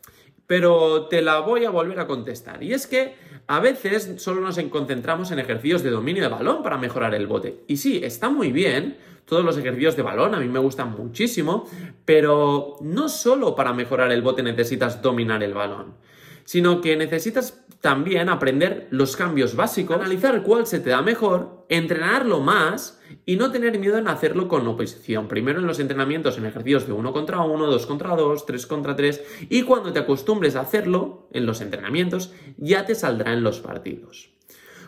pero 0.46 1.08
te 1.08 1.20
la 1.20 1.40
voy 1.40 1.66
a 1.66 1.70
volver 1.70 2.00
a 2.00 2.06
contestar. 2.06 2.62
Y 2.62 2.72
es 2.72 2.86
que 2.86 3.14
a 3.46 3.60
veces 3.60 4.14
solo 4.16 4.40
nos 4.40 4.58
concentramos 4.70 5.30
en 5.30 5.40
ejercicios 5.40 5.82
de 5.82 5.90
dominio 5.90 6.22
de 6.22 6.30
balón 6.30 6.62
para 6.62 6.78
mejorar 6.78 7.14
el 7.14 7.26
bote. 7.26 7.64
Y 7.66 7.76
sí, 7.76 8.00
está 8.02 8.30
muy 8.30 8.50
bien, 8.50 8.96
todos 9.26 9.44
los 9.44 9.58
ejercicios 9.58 9.94
de 9.94 10.00
balón 10.00 10.34
a 10.34 10.40
mí 10.40 10.48
me 10.48 10.58
gustan 10.58 10.92
muchísimo, 10.92 11.68
pero 12.06 12.78
no 12.80 13.10
solo 13.10 13.54
para 13.54 13.74
mejorar 13.74 14.10
el 14.10 14.22
bote 14.22 14.42
necesitas 14.42 15.02
dominar 15.02 15.42
el 15.42 15.52
balón 15.52 15.96
sino 16.44 16.80
que 16.80 16.96
necesitas 16.96 17.64
también 17.80 18.30
aprender 18.30 18.88
los 18.90 19.14
cambios 19.14 19.56
básicos, 19.56 19.96
analizar 19.96 20.42
cuál 20.42 20.66
se 20.66 20.80
te 20.80 20.90
da 20.90 21.02
mejor, 21.02 21.66
entrenarlo 21.68 22.40
más 22.40 22.98
y 23.26 23.36
no 23.36 23.50
tener 23.50 23.78
miedo 23.78 23.98
en 23.98 24.08
hacerlo 24.08 24.48
con 24.48 24.66
oposición. 24.66 25.28
Primero 25.28 25.60
en 25.60 25.66
los 25.66 25.80
entrenamientos 25.80 26.38
en 26.38 26.46
ejercicios 26.46 26.86
de 26.86 26.94
uno 26.94 27.12
contra 27.12 27.42
uno, 27.42 27.66
dos 27.66 27.86
contra 27.86 28.16
dos, 28.16 28.46
tres 28.46 28.66
contra 28.66 28.96
tres 28.96 29.22
y 29.50 29.62
cuando 29.62 29.92
te 29.92 29.98
acostumbres 29.98 30.56
a 30.56 30.62
hacerlo 30.62 31.28
en 31.32 31.44
los 31.44 31.60
entrenamientos 31.60 32.32
ya 32.56 32.86
te 32.86 32.94
saldrá 32.94 33.34
en 33.34 33.42
los 33.42 33.60
partidos. 33.60 34.30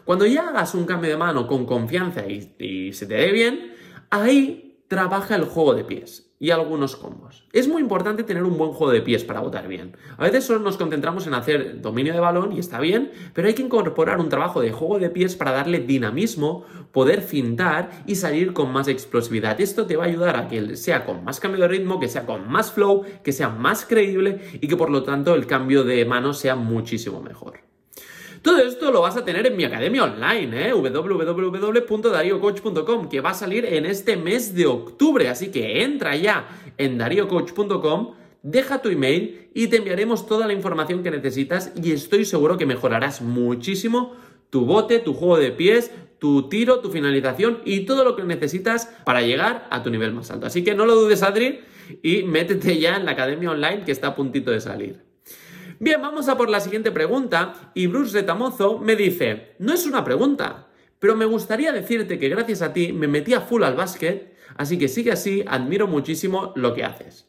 Cuando 0.06 0.24
ya 0.24 0.48
hagas 0.48 0.74
un 0.74 0.86
cambio 0.86 1.10
de 1.10 1.16
mano 1.16 1.46
con 1.46 1.66
confianza 1.66 2.26
y, 2.26 2.54
y 2.58 2.92
se 2.92 3.06
te 3.06 3.14
dé 3.14 3.32
bien, 3.32 3.74
ahí 4.08 4.80
trabaja 4.88 5.34
el 5.34 5.44
juego 5.44 5.74
de 5.74 5.84
pies 5.84 6.25
y 6.38 6.50
algunos 6.50 6.96
combos. 6.96 7.44
Es 7.52 7.68
muy 7.68 7.80
importante 7.80 8.22
tener 8.22 8.42
un 8.42 8.58
buen 8.58 8.72
juego 8.72 8.92
de 8.92 9.00
pies 9.00 9.24
para 9.24 9.40
votar 9.40 9.68
bien. 9.68 9.96
A 10.18 10.24
veces 10.24 10.44
solo 10.44 10.60
nos 10.60 10.76
concentramos 10.76 11.26
en 11.26 11.34
hacer 11.34 11.80
dominio 11.80 12.12
de 12.12 12.20
balón 12.20 12.52
y 12.52 12.58
está 12.58 12.78
bien, 12.78 13.10
pero 13.32 13.48
hay 13.48 13.54
que 13.54 13.62
incorporar 13.62 14.20
un 14.20 14.28
trabajo 14.28 14.60
de 14.60 14.72
juego 14.72 14.98
de 14.98 15.10
pies 15.10 15.36
para 15.36 15.52
darle 15.52 15.80
dinamismo, 15.80 16.64
poder 16.92 17.22
fintar 17.22 17.90
y 18.06 18.16
salir 18.16 18.52
con 18.52 18.72
más 18.72 18.88
explosividad. 18.88 19.60
Esto 19.60 19.86
te 19.86 19.96
va 19.96 20.04
a 20.04 20.08
ayudar 20.08 20.36
a 20.36 20.48
que 20.48 20.76
sea 20.76 21.04
con 21.04 21.24
más 21.24 21.40
cambio 21.40 21.62
de 21.62 21.68
ritmo, 21.68 22.00
que 22.00 22.08
sea 22.08 22.26
con 22.26 22.48
más 22.50 22.72
flow, 22.72 23.04
que 23.22 23.32
sea 23.32 23.48
más 23.48 23.86
creíble 23.86 24.40
y 24.60 24.68
que 24.68 24.76
por 24.76 24.90
lo 24.90 25.02
tanto 25.02 25.34
el 25.34 25.46
cambio 25.46 25.84
de 25.84 26.04
mano 26.04 26.34
sea 26.34 26.56
muchísimo 26.56 27.22
mejor. 27.22 27.65
Todo 28.46 28.58
esto 28.58 28.92
lo 28.92 29.00
vas 29.00 29.16
a 29.16 29.24
tener 29.24 29.44
en 29.44 29.56
mi 29.56 29.64
academia 29.64 30.04
online, 30.04 30.68
¿eh? 30.68 30.72
www.dariocoach.com, 30.72 33.08
que 33.08 33.20
va 33.20 33.30
a 33.30 33.34
salir 33.34 33.64
en 33.64 33.86
este 33.86 34.16
mes 34.16 34.54
de 34.54 34.66
octubre. 34.66 35.28
Así 35.28 35.50
que 35.50 35.82
entra 35.82 36.14
ya 36.14 36.46
en 36.78 36.96
dariocoach.com, 36.96 38.14
deja 38.44 38.80
tu 38.80 38.88
email 38.88 39.50
y 39.52 39.66
te 39.66 39.78
enviaremos 39.78 40.28
toda 40.28 40.46
la 40.46 40.52
información 40.52 41.02
que 41.02 41.10
necesitas 41.10 41.72
y 41.74 41.90
estoy 41.90 42.24
seguro 42.24 42.56
que 42.56 42.66
mejorarás 42.66 43.20
muchísimo 43.20 44.14
tu 44.48 44.64
bote, 44.64 45.00
tu 45.00 45.12
juego 45.12 45.38
de 45.38 45.50
pies, 45.50 45.90
tu 46.20 46.48
tiro, 46.48 46.78
tu 46.78 46.90
finalización 46.90 47.62
y 47.64 47.80
todo 47.80 48.04
lo 48.04 48.14
que 48.14 48.22
necesitas 48.22 48.94
para 49.04 49.22
llegar 49.22 49.66
a 49.72 49.82
tu 49.82 49.90
nivel 49.90 50.12
más 50.12 50.30
alto. 50.30 50.46
Así 50.46 50.62
que 50.62 50.76
no 50.76 50.86
lo 50.86 50.94
dudes, 50.94 51.24
Adri, 51.24 51.62
y 52.00 52.22
métete 52.22 52.78
ya 52.78 52.94
en 52.94 53.06
la 53.06 53.10
academia 53.10 53.50
online 53.50 53.82
que 53.84 53.90
está 53.90 54.06
a 54.06 54.14
puntito 54.14 54.52
de 54.52 54.60
salir. 54.60 55.05
Bien, 55.78 56.00
vamos 56.00 56.28
a 56.30 56.38
por 56.38 56.48
la 56.48 56.60
siguiente 56.60 56.90
pregunta 56.90 57.70
y 57.74 57.86
Bruce 57.86 58.18
Retamozo 58.18 58.78
me 58.78 58.96
dice, 58.96 59.56
no 59.58 59.74
es 59.74 59.84
una 59.84 60.04
pregunta, 60.04 60.68
pero 60.98 61.16
me 61.16 61.26
gustaría 61.26 61.70
decirte 61.70 62.18
que 62.18 62.30
gracias 62.30 62.62
a 62.62 62.72
ti 62.72 62.94
me 62.94 63.08
metí 63.08 63.34
a 63.34 63.42
full 63.42 63.62
al 63.62 63.76
básquet, 63.76 64.34
así 64.56 64.78
que 64.78 64.88
sigue 64.88 65.12
así, 65.12 65.44
admiro 65.46 65.86
muchísimo 65.86 66.54
lo 66.56 66.72
que 66.72 66.84
haces. 66.84 67.28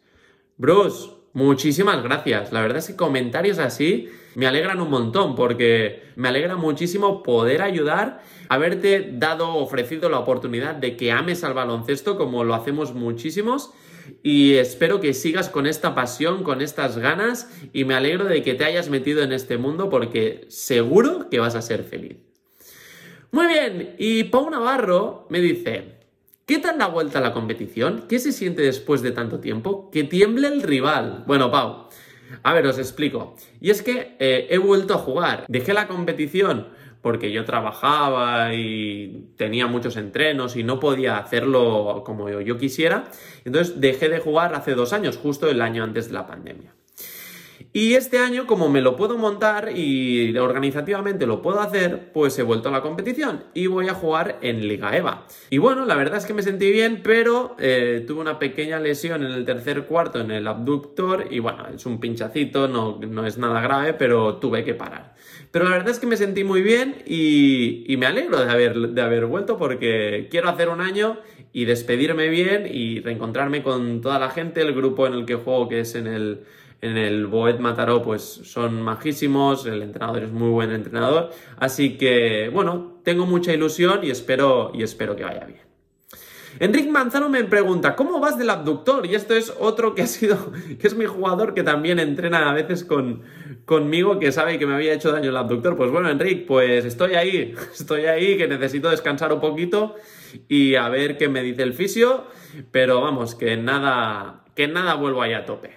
Bruce, 0.56 1.10
muchísimas 1.34 2.02
gracias. 2.02 2.54
La 2.54 2.62
verdad 2.62 2.78
es 2.78 2.88
que 2.88 2.96
comentarios 2.96 3.60
así 3.60 4.08
me 4.36 4.48
alegran 4.48 4.80
un 4.80 4.92
montón 4.92 5.36
porque 5.36 6.04
me 6.16 6.30
alegra 6.30 6.56
muchísimo 6.56 7.24
poder 7.24 7.62
ayudar, 7.62 8.22
haberte 8.48 9.10
dado, 9.12 9.56
ofrecido 9.56 10.10
la 10.10 10.20
oportunidad 10.20 10.76
de 10.76 10.96
que 10.96 11.12
ames 11.12 11.44
al 11.44 11.54
baloncesto 11.54 12.18
como 12.18 12.46
lo 12.46 12.56
hacemos 12.56 12.94
muchísimos 12.94 13.74
y 14.24 14.56
espero 14.56 15.00
que 15.00 15.14
sigas 15.14 15.50
con 15.50 15.66
esta 15.66 15.96
pasión, 15.96 16.44
con 16.44 16.62
estas 16.62 16.98
ganas 16.98 17.50
y 17.74 17.86
me 17.86 17.96
alegro 17.96 18.26
de 18.26 18.42
que 18.42 18.54
te 18.54 18.66
hayas 18.66 18.90
metido 18.90 19.24
en 19.24 19.32
este 19.32 19.58
mundo 19.58 19.90
porque 19.90 20.46
seguro 20.50 21.30
que 21.30 21.40
vas 21.40 21.56
a 21.56 21.62
ser 21.62 21.84
feliz. 21.84 22.18
Muy 23.32 23.48
bien, 23.48 23.96
y 23.98 24.26
Pau 24.26 24.50
Navarro 24.50 25.28
me 25.30 25.42
dice, 25.42 26.00
¿qué 26.46 26.60
tal 26.60 26.78
la 26.78 26.88
vuelta 26.88 27.20
a 27.20 27.22
la 27.22 27.34
competición? 27.34 28.06
¿Qué 28.08 28.20
se 28.20 28.32
siente 28.32 28.62
después 28.62 29.02
de 29.02 29.12
tanto 29.12 29.40
tiempo? 29.40 29.92
Que 29.92 30.04
tiemble 30.04 30.48
el 30.48 30.62
rival. 30.62 31.24
Bueno, 31.28 31.52
Pau, 31.52 31.90
a 32.44 32.54
ver, 32.54 32.66
os 32.68 32.78
explico. 32.78 33.36
Y 33.60 33.70
es 33.70 33.82
que 33.82 34.16
eh, 34.20 34.48
he 34.50 34.58
vuelto 34.58 34.94
a 34.94 34.98
jugar. 34.98 35.46
Dejé 35.48 35.74
la 35.74 35.88
competición 35.88 36.68
porque 37.02 37.32
yo 37.32 37.46
trabajaba 37.46 38.54
y 38.54 39.30
tenía 39.38 39.68
muchos 39.68 39.98
entrenos 39.98 40.56
y 40.56 40.64
no 40.64 40.80
podía 40.80 41.18
hacerlo 41.18 42.04
como 42.06 42.30
yo 42.30 42.58
quisiera. 42.58 43.06
Entonces 43.46 43.80
dejé 43.80 44.10
de 44.10 44.20
jugar 44.20 44.54
hace 44.56 44.74
dos 44.76 44.94
años, 44.94 45.18
justo 45.18 45.50
el 45.50 45.62
año 45.62 45.84
antes 45.84 46.08
de 46.08 46.14
la 46.14 46.28
pandemia. 46.28 46.77
Y 47.78 47.94
este 47.94 48.18
año, 48.18 48.48
como 48.48 48.70
me 48.70 48.82
lo 48.82 48.96
puedo 48.96 49.20
montar 49.20 49.70
y 49.72 50.36
organizativamente 50.36 51.28
lo 51.28 51.44
puedo 51.44 51.62
hacer, 51.62 52.12
pues 52.12 52.40
he 52.40 52.42
vuelto 52.42 52.70
a 52.70 52.72
la 52.72 52.82
competición 52.82 53.44
y 53.54 53.68
voy 53.68 53.88
a 53.88 53.94
jugar 53.94 54.40
en 54.42 54.68
Liga 54.68 54.98
EVA. 54.98 55.28
Y 55.52 55.60
bueno, 55.60 55.86
la 55.86 55.94
verdad 55.94 56.18
es 56.18 56.26
que 56.26 56.34
me 56.34 56.42
sentí 56.42 56.72
bien, 56.72 57.02
pero 57.04 57.56
eh, 57.60 58.04
tuve 58.08 58.22
una 58.22 58.40
pequeña 58.40 58.80
lesión 58.80 59.24
en 59.24 59.32
el 59.32 59.46
tercer 59.46 59.84
cuarto 59.86 60.20
en 60.20 60.32
el 60.32 60.48
abductor 60.48 61.28
y 61.30 61.38
bueno, 61.38 61.68
es 61.72 61.86
un 61.86 62.00
pinchacito, 62.00 62.68
no, 62.68 62.98
no 63.00 63.28
es 63.28 63.38
nada 63.38 63.62
grave, 63.62 63.94
pero 63.94 64.38
tuve 64.38 64.64
que 64.64 64.74
parar. 64.74 65.14
Pero 65.52 65.66
la 65.66 65.70
verdad 65.70 65.90
es 65.90 66.00
que 66.00 66.08
me 66.08 66.18
sentí 66.18 66.44
muy 66.44 66.64
bien 66.64 67.04
y, 67.06 67.84
y 67.88 67.96
me 67.98 68.08
alegro 68.08 68.44
de 68.44 68.50
haber, 68.50 68.76
de 68.76 69.02
haber 69.04 69.28
vuelto 69.28 69.60
porque 69.60 70.30
quiero 70.32 70.50
hacer 70.50 70.70
un 70.70 70.82
año 70.82 71.20
y 71.54 71.66
despedirme 71.66 72.28
bien 72.30 72.68
y 72.68 73.02
reencontrarme 73.02 73.62
con 73.62 74.02
toda 74.02 74.18
la 74.18 74.32
gente, 74.32 74.62
el 74.62 74.74
grupo 74.74 75.06
en 75.06 75.14
el 75.14 75.26
que 75.26 75.36
juego 75.36 75.70
que 75.70 75.82
es 75.82 75.94
en 75.94 76.08
el 76.08 76.42
en 76.82 76.98
el 76.98 77.28
Boet 77.28 77.60
Mataró 77.60 78.02
pues 78.02 78.22
son 78.22 78.82
majísimos, 78.82 79.66
el 79.66 79.82
entrenador 79.82 80.24
es 80.24 80.32
muy 80.32 80.50
buen 80.50 80.72
entrenador, 80.72 81.32
así 81.58 81.98
que 81.98 82.50
bueno, 82.54 83.00
tengo 83.04 83.26
mucha 83.26 83.54
ilusión 83.54 84.02
y 84.04 84.12
espero, 84.12 84.72
y 84.74 84.84
espero 84.84 85.16
que 85.16 85.24
vaya 85.24 85.46
bien. 85.46 85.68
Enrique 86.60 86.90
Manzano 86.90 87.30
me 87.30 87.44
pregunta, 87.44 87.96
¿cómo 87.96 88.20
vas 88.20 88.38
del 88.38 88.50
abductor? 88.50 89.06
Y 89.06 89.14
esto 89.14 89.36
es 89.36 89.54
otro 89.60 89.94
que 89.94 90.02
ha 90.02 90.08
sido, 90.08 90.52
que 90.80 90.88
es 90.88 90.96
mi 90.96 91.06
jugador 91.06 91.54
que 91.54 91.62
también 91.62 92.00
entrena 92.00 92.50
a 92.50 92.54
veces 92.54 92.84
con, 92.84 93.22
conmigo, 93.66 94.18
que 94.18 94.32
sabe 94.32 94.58
que 94.58 94.66
me 94.66 94.74
había 94.74 94.94
hecho 94.94 95.12
daño 95.12 95.30
el 95.30 95.38
abductor. 95.38 95.78
Pues 95.78 95.92
bueno, 95.92 96.10
Enrique, 96.10 96.46
pues 96.48 96.86
estoy 96.86 97.14
ahí, 97.14 97.54
estoy 97.74 98.06
ahí, 98.06 98.38
que 98.38 98.48
necesito 98.48 98.90
descansar 98.90 99.32
un 99.34 99.40
poquito 99.40 99.96
y 100.48 100.76
a 100.76 100.90
ver 100.90 101.18
qué 101.18 101.30
me 101.30 101.44
dice 101.44 101.62
el 101.62 101.74
fisio, 101.74 102.26
pero 102.72 103.02
vamos, 103.02 103.36
que 103.36 103.56
nada, 103.56 104.44
que 104.56 104.68
nada 104.68 104.96
vuelvo 104.96 105.22
ahí 105.22 105.34
a 105.34 105.46
tope. 105.46 105.77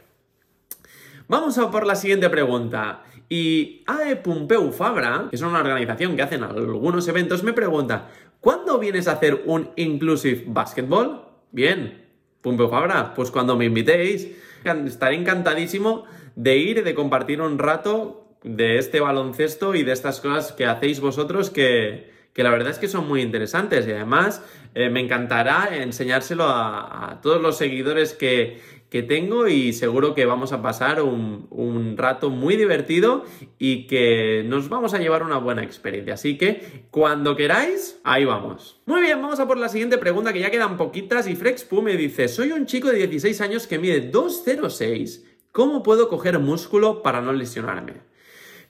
Vamos 1.31 1.57
a 1.59 1.71
por 1.71 1.87
la 1.87 1.95
siguiente 1.95 2.29
pregunta. 2.29 3.05
Y 3.29 3.85
AE 3.87 4.17
Pumpeu 4.17 4.73
Fabra, 4.73 5.29
que 5.31 5.37
es 5.37 5.43
una 5.43 5.61
organización 5.61 6.17
que 6.17 6.23
hacen 6.23 6.43
algunos 6.43 7.07
eventos, 7.07 7.45
me 7.45 7.53
pregunta, 7.53 8.09
¿cuándo 8.41 8.81
vienes 8.81 9.07
a 9.07 9.13
hacer 9.13 9.45
un 9.47 9.71
Inclusive 9.77 10.43
Basketball? 10.49 11.29
Bien, 11.53 12.05
Pumpeu 12.41 12.69
Fabra, 12.69 13.15
pues 13.15 13.31
cuando 13.31 13.57
me 13.57 13.67
invitéis, 13.67 14.27
estaré 14.65 15.15
encantadísimo 15.15 16.03
de 16.35 16.57
ir 16.57 16.79
y 16.79 16.83
de 16.83 16.97
compartir 16.97 17.41
un 17.41 17.61
rato 17.61 18.35
de 18.43 18.79
este 18.79 18.99
baloncesto 18.99 19.77
y 19.77 19.85
de 19.85 19.93
estas 19.93 20.21
cosas 20.21 20.51
que 20.51 20.67
hacéis 20.67 20.99
vosotros 20.99 21.51
que, 21.51 22.11
que 22.33 22.43
la 22.43 22.51
verdad 22.51 22.71
es 22.71 22.79
que 22.79 22.89
son 22.89 23.07
muy 23.07 23.23
interesantes 23.23 23.87
y 23.87 23.93
además 23.93 24.43
eh, 24.75 24.89
me 24.89 25.01
encantará 25.01 25.69
enseñárselo 25.73 26.45
a, 26.47 27.19
todos 27.23 27.43
los 27.43 27.57
seguidores 27.57 28.15
que, 28.15 28.61
que 28.91 29.05
tengo 29.05 29.47
y 29.47 29.73
seguro 29.73 30.15
que 30.15 30.27
vamos 30.27 30.53
a 30.53 30.61
pasar 30.63 31.01
un, 31.01 31.47
un, 31.51 31.97
rato 31.97 32.29
muy 32.29 32.57
divertido 32.57 33.25
y 33.57 33.87
que 33.87 34.45
nos 34.45 34.69
vamos 34.69 34.95
a 34.95 34.99
llevar 34.99 35.23
una 35.23 35.39
buena 35.39 35.63
experiencia. 35.63 36.15
Así 36.15 36.37
que 36.37 36.87
cuando 36.91 37.37
queráis, 37.37 38.01
ahí 38.03 38.25
vamos. 38.25 38.81
Muy 38.87 39.01
bien, 39.01 39.23
vamos 39.23 39.39
a 39.39 39.47
por 39.47 39.59
la 39.59 39.69
siguiente 39.69 39.97
pregunta 39.97 40.33
que 40.33 40.41
ya 40.41 40.51
quedan 40.51 40.77
poquitas 40.77 41.29
y 41.29 41.37
Frexpu 41.37 41.83
me 41.83 41.97
dice, 41.97 42.27
soy 42.27 42.51
un 42.51 42.67
chico 42.67 42.89
de 42.89 42.99
16 42.99 43.41
años 43.41 43.67
que 43.69 43.79
mide 43.79 44.01
206. 44.01 45.25
¿Cómo 45.53 45.85
puedo 45.85 46.09
coger 46.09 46.41
músculo 46.41 47.03
para 47.03 47.21
no 47.21 47.33
lesionarme? 47.33 47.95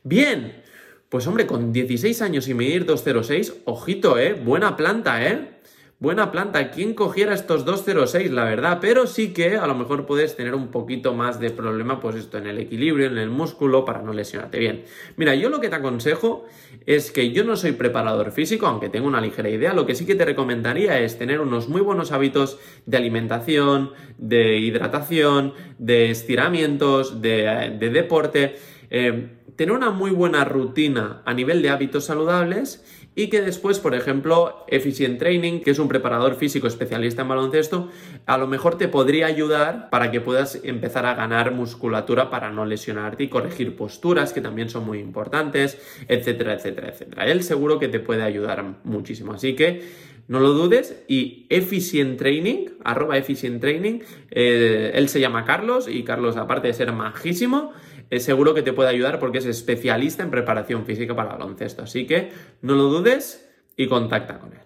Bien, 0.03 0.63
pues 1.09 1.27
hombre, 1.27 1.47
con 1.47 1.73
16 1.73 2.23
años 2.23 2.47
y 2.47 2.55
medir 2.55 2.85
206, 2.85 3.63
ojito, 3.65 4.19
¿eh? 4.19 4.35
Buena 4.35 4.77
planta, 4.77 5.27
¿eh? 5.27 5.60
Buena 6.01 6.33
planta. 6.33 6.71
¿Quién 6.71 6.95
cogiera 6.95 7.35
estos 7.35 7.67
206, 7.67 8.31
la 8.31 8.45
verdad? 8.45 8.79
Pero 8.81 9.07
sí 9.07 9.35
que 9.35 9.59
a 9.59 9.67
lo 9.67 9.75
mejor 9.75 10.07
puedes 10.07 10.35
tener 10.35 10.55
un 10.55 10.69
poquito 10.69 11.13
más 11.13 11.39
de 11.39 11.51
problema, 11.51 12.01
pues 12.01 12.17
esto, 12.17 12.39
en 12.39 12.47
el 12.47 12.57
equilibrio, 12.57 13.05
en 13.07 13.19
el 13.19 13.29
músculo, 13.29 13.85
para 13.85 14.01
no 14.01 14.15
lesionarte. 14.15 14.59
Bien, 14.59 14.85
mira, 15.19 15.35
yo 15.35 15.51
lo 15.51 15.61
que 15.61 15.69
te 15.69 15.77
aconsejo 15.77 16.47
es 16.87 17.11
que 17.11 17.33
yo 17.33 17.45
no 17.45 17.55
soy 17.55 17.73
preparador 17.73 18.33
físico, 18.33 18.67
aunque 18.67 18.89
tengo 18.89 19.09
una 19.09 19.21
ligera 19.21 19.51
idea. 19.51 19.75
Lo 19.75 19.85
que 19.85 19.95
sí 19.95 20.07
que 20.07 20.15
te 20.15 20.25
recomendaría 20.25 20.99
es 21.01 21.19
tener 21.19 21.39
unos 21.39 21.69
muy 21.69 21.83
buenos 21.83 22.13
hábitos 22.13 22.59
de 22.87 22.97
alimentación, 22.97 23.91
de 24.17 24.57
hidratación, 24.57 25.53
de 25.77 26.11
estiramientos, 26.11 27.21
de, 27.21 27.77
de 27.79 27.91
deporte. 27.91 28.57
Eh, 28.89 29.37
tener 29.55 29.75
una 29.75 29.91
muy 29.91 30.13
buena 30.13 30.47
rutina 30.47 31.21
a 31.27 31.35
nivel 31.35 31.61
de 31.61 31.69
hábitos 31.69 32.07
saludables 32.07 32.83
y 33.15 33.29
que 33.29 33.43
después, 33.43 33.81
por 33.81 33.95
ejemplo, 33.95 34.65
Efficient 34.69 35.19
Training, 35.19 35.61
que 35.61 35.73
es 35.73 35.79
un 35.79 35.89
preparador 35.89 36.37
físico 36.37 36.67
especialista 36.67 37.23
en 37.23 37.29
baloncesto, 37.29 37.89
a 38.27 38.39
lo 38.39 38.47
mejor 38.47 38.79
te 38.79 38.89
podría 38.89 39.27
ayudar 39.27 39.91
para 39.91 40.11
que 40.11 40.21
puedas 40.21 40.61
empezar 40.63 41.07
a 41.07 41.15
ganar 41.15 41.53
musculatura 41.53 42.31
para 42.31 42.51
no 42.51 42.65
lesionarte 42.65 43.25
y 43.25 43.29
corregir 43.29 43.77
posturas, 43.77 44.33
que 44.33 44.41
también 44.41 44.71
son 44.71 44.87
muy 44.87 44.99
importantes, 44.99 45.79
etcétera, 46.09 46.55
etcétera, 46.55 46.89
etcétera. 46.91 47.27
Él 47.27 47.43
seguro 47.43 47.79
que 47.79 47.89
te 47.89 47.99
puede 47.99 48.23
ayudar 48.23 48.77
muchísimo. 48.85 49.33
Así 49.33 49.57
que 49.57 49.83
no 50.31 50.39
lo 50.39 50.53
dudes. 50.53 51.03
Y 51.09 51.47
Efficient 51.51 52.17
Training, 52.17 52.69
arroba 52.85 53.19
Efficient 53.19 53.61
Training, 53.61 53.99
eh, 54.31 54.93
él 54.95 55.09
se 55.09 55.19
llama 55.19 55.45
Carlos 55.45 55.89
y 55.89 56.05
Carlos, 56.05 56.37
aparte 56.37 56.69
de 56.69 56.75
ser 56.75 56.93
majísimo, 56.93 57.73
es 58.11 58.25
seguro 58.25 58.55
que 58.55 58.63
te 58.63 58.73
puede 58.73 58.91
ayudar 58.91 59.19
porque 59.19 59.39
es 59.39 59.47
especialista 59.47 60.23
en 60.23 60.31
preparación 60.31 60.85
física 60.85 61.15
para 61.15 61.33
baloncesto. 61.33 61.83
Así 61.83 62.07
que 62.07 62.33
no 62.61 62.75
lo 62.75 62.85
dudes 62.85 63.49
y 63.77 63.87
contacta 63.87 64.39
con 64.39 64.53
él. 64.53 64.61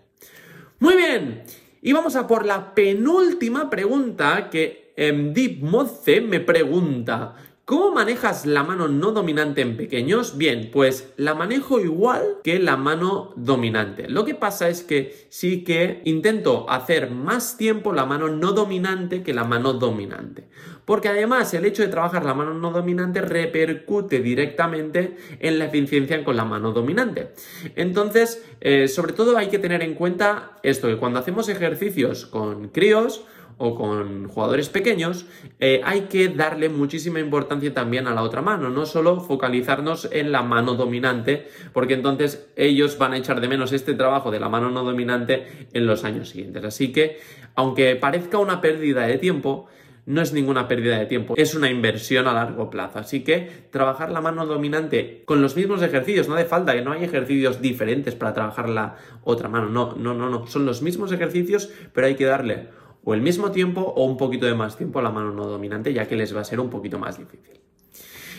Muy 0.80 0.96
bien, 0.96 1.44
y 1.82 1.92
vamos 1.92 2.16
a 2.16 2.26
por 2.26 2.46
la 2.46 2.74
penúltima 2.74 3.70
pregunta 3.70 4.48
que 4.50 4.92
Deep 4.96 5.62
Moze 5.62 6.20
me 6.22 6.40
pregunta. 6.40 7.36
¿Cómo 7.66 7.92
manejas 7.92 8.44
la 8.44 8.62
mano 8.62 8.88
no 8.88 9.12
dominante 9.12 9.62
en 9.62 9.78
pequeños? 9.78 10.36
Bien, 10.36 10.68
pues 10.70 11.14
la 11.16 11.34
manejo 11.34 11.80
igual 11.80 12.36
que 12.44 12.58
la 12.58 12.76
mano 12.76 13.32
dominante. 13.36 14.06
Lo 14.06 14.26
que 14.26 14.34
pasa 14.34 14.68
es 14.68 14.82
que 14.82 15.26
sí 15.30 15.64
que 15.64 16.02
intento 16.04 16.68
hacer 16.68 17.10
más 17.10 17.56
tiempo 17.56 17.94
la 17.94 18.04
mano 18.04 18.28
no 18.28 18.52
dominante 18.52 19.22
que 19.22 19.32
la 19.32 19.44
mano 19.44 19.72
dominante. 19.72 20.44
Porque 20.84 21.08
además 21.08 21.54
el 21.54 21.64
hecho 21.64 21.82
de 21.82 21.88
trabajar 21.88 22.26
la 22.26 22.34
mano 22.34 22.52
no 22.52 22.70
dominante 22.70 23.22
repercute 23.22 24.20
directamente 24.20 25.16
en 25.40 25.58
la 25.58 25.64
eficiencia 25.64 26.22
con 26.22 26.36
la 26.36 26.44
mano 26.44 26.72
dominante. 26.72 27.30
Entonces, 27.76 28.44
eh, 28.60 28.88
sobre 28.88 29.14
todo 29.14 29.38
hay 29.38 29.48
que 29.48 29.58
tener 29.58 29.82
en 29.82 29.94
cuenta 29.94 30.58
esto, 30.62 30.88
que 30.88 30.98
cuando 30.98 31.18
hacemos 31.18 31.48
ejercicios 31.48 32.26
con 32.26 32.68
críos, 32.68 33.24
o 33.58 33.74
con 33.74 34.28
jugadores 34.28 34.68
pequeños, 34.68 35.26
eh, 35.60 35.80
hay 35.84 36.02
que 36.02 36.28
darle 36.28 36.68
muchísima 36.68 37.20
importancia 37.20 37.72
también 37.72 38.06
a 38.06 38.14
la 38.14 38.22
otra 38.22 38.42
mano, 38.42 38.70
no 38.70 38.86
solo 38.86 39.20
focalizarnos 39.20 40.08
en 40.12 40.32
la 40.32 40.42
mano 40.42 40.74
dominante, 40.74 41.48
porque 41.72 41.94
entonces 41.94 42.48
ellos 42.56 42.98
van 42.98 43.12
a 43.12 43.18
echar 43.18 43.40
de 43.40 43.48
menos 43.48 43.72
este 43.72 43.94
trabajo 43.94 44.30
de 44.30 44.40
la 44.40 44.48
mano 44.48 44.70
no 44.70 44.84
dominante 44.84 45.68
en 45.72 45.86
los 45.86 46.04
años 46.04 46.30
siguientes. 46.30 46.64
Así 46.64 46.92
que, 46.92 47.18
aunque 47.54 47.96
parezca 47.96 48.38
una 48.38 48.60
pérdida 48.60 49.06
de 49.06 49.18
tiempo, 49.18 49.68
no 50.06 50.20
es 50.20 50.32
ninguna 50.32 50.68
pérdida 50.68 50.98
de 50.98 51.06
tiempo, 51.06 51.34
es 51.36 51.54
una 51.54 51.70
inversión 51.70 52.26
a 52.26 52.34
largo 52.34 52.68
plazo. 52.70 52.98
Así 52.98 53.24
que 53.24 53.68
trabajar 53.70 54.10
la 54.12 54.20
mano 54.20 54.46
dominante 54.46 55.22
con 55.24 55.40
los 55.40 55.56
mismos 55.56 55.82
ejercicios, 55.82 56.28
no 56.28 56.34
hace 56.34 56.44
falta 56.44 56.74
que 56.74 56.82
no 56.82 56.92
hay 56.92 57.04
ejercicios 57.04 57.60
diferentes 57.60 58.14
para 58.14 58.34
trabajar 58.34 58.68
la 58.68 58.96
otra 59.22 59.48
mano, 59.48 59.68
no, 59.68 59.94
no, 59.96 60.14
no, 60.14 60.28
no, 60.28 60.46
son 60.46 60.66
los 60.66 60.82
mismos 60.82 61.12
ejercicios, 61.12 61.70
pero 61.92 62.06
hay 62.06 62.16
que 62.16 62.26
darle 62.26 62.68
o 63.04 63.14
el 63.14 63.20
mismo 63.20 63.50
tiempo 63.50 63.80
o 63.80 64.04
un 64.04 64.16
poquito 64.16 64.46
de 64.46 64.54
más 64.54 64.76
tiempo 64.76 65.00
la 65.02 65.10
mano 65.10 65.32
no 65.32 65.46
dominante, 65.46 65.92
ya 65.92 66.06
que 66.08 66.16
les 66.16 66.34
va 66.34 66.40
a 66.40 66.44
ser 66.44 66.60
un 66.60 66.70
poquito 66.70 66.98
más 66.98 67.18
difícil. 67.18 67.60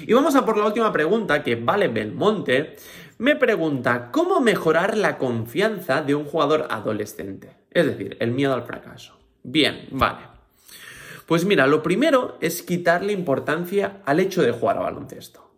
Y 0.08 0.14
vamos 0.14 0.36
a 0.36 0.46
por 0.46 0.58
la 0.58 0.66
última 0.66 0.92
pregunta, 0.92 1.44
que 1.44 1.56
Vale 1.56 1.88
Belmonte 1.88 2.76
me 3.18 3.36
pregunta, 3.36 4.10
¿cómo 4.12 4.42
mejorar 4.42 4.98
la 4.98 5.18
confianza 5.18 6.02
de 6.02 6.16
un 6.16 6.26
jugador 6.26 6.68
adolescente? 6.70 7.52
Es 7.72 7.86
decir, 7.86 8.18
el 8.20 8.32
miedo 8.32 8.54
al 8.54 8.64
fracaso. 8.64 9.18
Bien, 9.44 9.88
vale. 9.92 10.20
Pues 11.26 11.46
mira, 11.46 11.66
lo 11.66 11.82
primero 11.82 12.38
es 12.42 12.62
quitarle 12.62 13.14
importancia 13.14 14.02
al 14.06 14.20
hecho 14.20 14.42
de 14.42 14.52
jugar 14.52 14.78
a 14.78 14.82
baloncesto. 14.82 15.50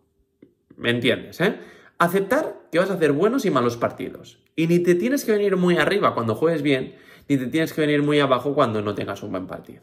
¿Me 0.76 0.90
entiendes, 0.90 1.40
eh? 1.40 1.56
Aceptar 1.98 2.68
que 2.70 2.78
vas 2.78 2.90
a 2.90 2.94
hacer 2.94 3.12
buenos 3.12 3.44
y 3.44 3.50
malos 3.50 3.76
partidos. 3.76 4.38
Y 4.54 4.68
ni 4.68 4.78
te 4.78 4.94
tienes 4.94 5.24
que 5.24 5.32
venir 5.32 5.56
muy 5.56 5.78
arriba 5.78 6.14
cuando 6.14 6.36
juegues 6.36 6.62
bien, 6.62 6.94
ni 7.28 7.36
te 7.36 7.46
tienes 7.46 7.72
que 7.72 7.80
venir 7.80 8.02
muy 8.02 8.20
abajo 8.20 8.54
cuando 8.54 8.82
no 8.82 8.94
tengas 8.94 9.22
un 9.22 9.30
buen 9.30 9.46
partido. 9.46 9.82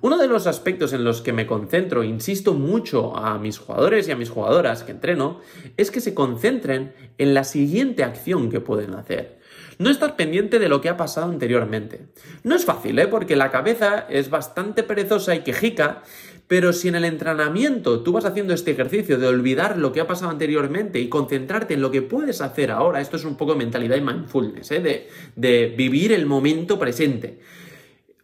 Uno 0.00 0.18
de 0.18 0.26
los 0.26 0.46
aspectos 0.46 0.92
en 0.92 1.04
los 1.04 1.22
que 1.22 1.32
me 1.32 1.46
concentro, 1.46 2.02
insisto 2.02 2.54
mucho 2.54 3.16
a 3.16 3.38
mis 3.38 3.58
jugadores 3.58 4.08
y 4.08 4.12
a 4.12 4.16
mis 4.16 4.30
jugadoras 4.30 4.82
que 4.82 4.92
entreno, 4.92 5.40
es 5.76 5.90
que 5.90 6.00
se 6.00 6.14
concentren 6.14 6.92
en 7.18 7.34
la 7.34 7.44
siguiente 7.44 8.02
acción 8.02 8.50
que 8.50 8.60
pueden 8.60 8.94
hacer. 8.94 9.38
No 9.78 9.90
estar 9.90 10.16
pendiente 10.16 10.58
de 10.58 10.68
lo 10.68 10.80
que 10.80 10.88
ha 10.88 10.96
pasado 10.96 11.30
anteriormente. 11.30 12.06
No 12.42 12.54
es 12.54 12.64
fácil, 12.64 12.98
¿eh? 12.98 13.06
Porque 13.06 13.36
la 13.36 13.50
cabeza 13.50 14.06
es 14.08 14.30
bastante 14.30 14.82
perezosa 14.82 15.34
y 15.34 15.40
quejica 15.40 16.02
pero 16.48 16.72
si 16.72 16.88
en 16.88 16.94
el 16.94 17.04
entrenamiento 17.04 18.00
tú 18.00 18.12
vas 18.12 18.24
haciendo 18.24 18.54
este 18.54 18.70
ejercicio 18.70 19.18
de 19.18 19.26
olvidar 19.26 19.78
lo 19.78 19.92
que 19.92 20.00
ha 20.00 20.06
pasado 20.06 20.30
anteriormente 20.30 21.00
y 21.00 21.08
concentrarte 21.08 21.74
en 21.74 21.82
lo 21.82 21.90
que 21.90 22.02
puedes 22.02 22.40
hacer 22.40 22.70
ahora, 22.70 23.00
esto 23.00 23.16
es 23.16 23.24
un 23.24 23.36
poco 23.36 23.56
mentalidad 23.56 23.96
y 23.96 24.00
mindfulness, 24.00 24.70
¿eh? 24.70 24.80
de, 24.80 25.08
de 25.34 25.74
vivir 25.76 26.12
el 26.12 26.26
momento 26.26 26.78
presente. 26.78 27.40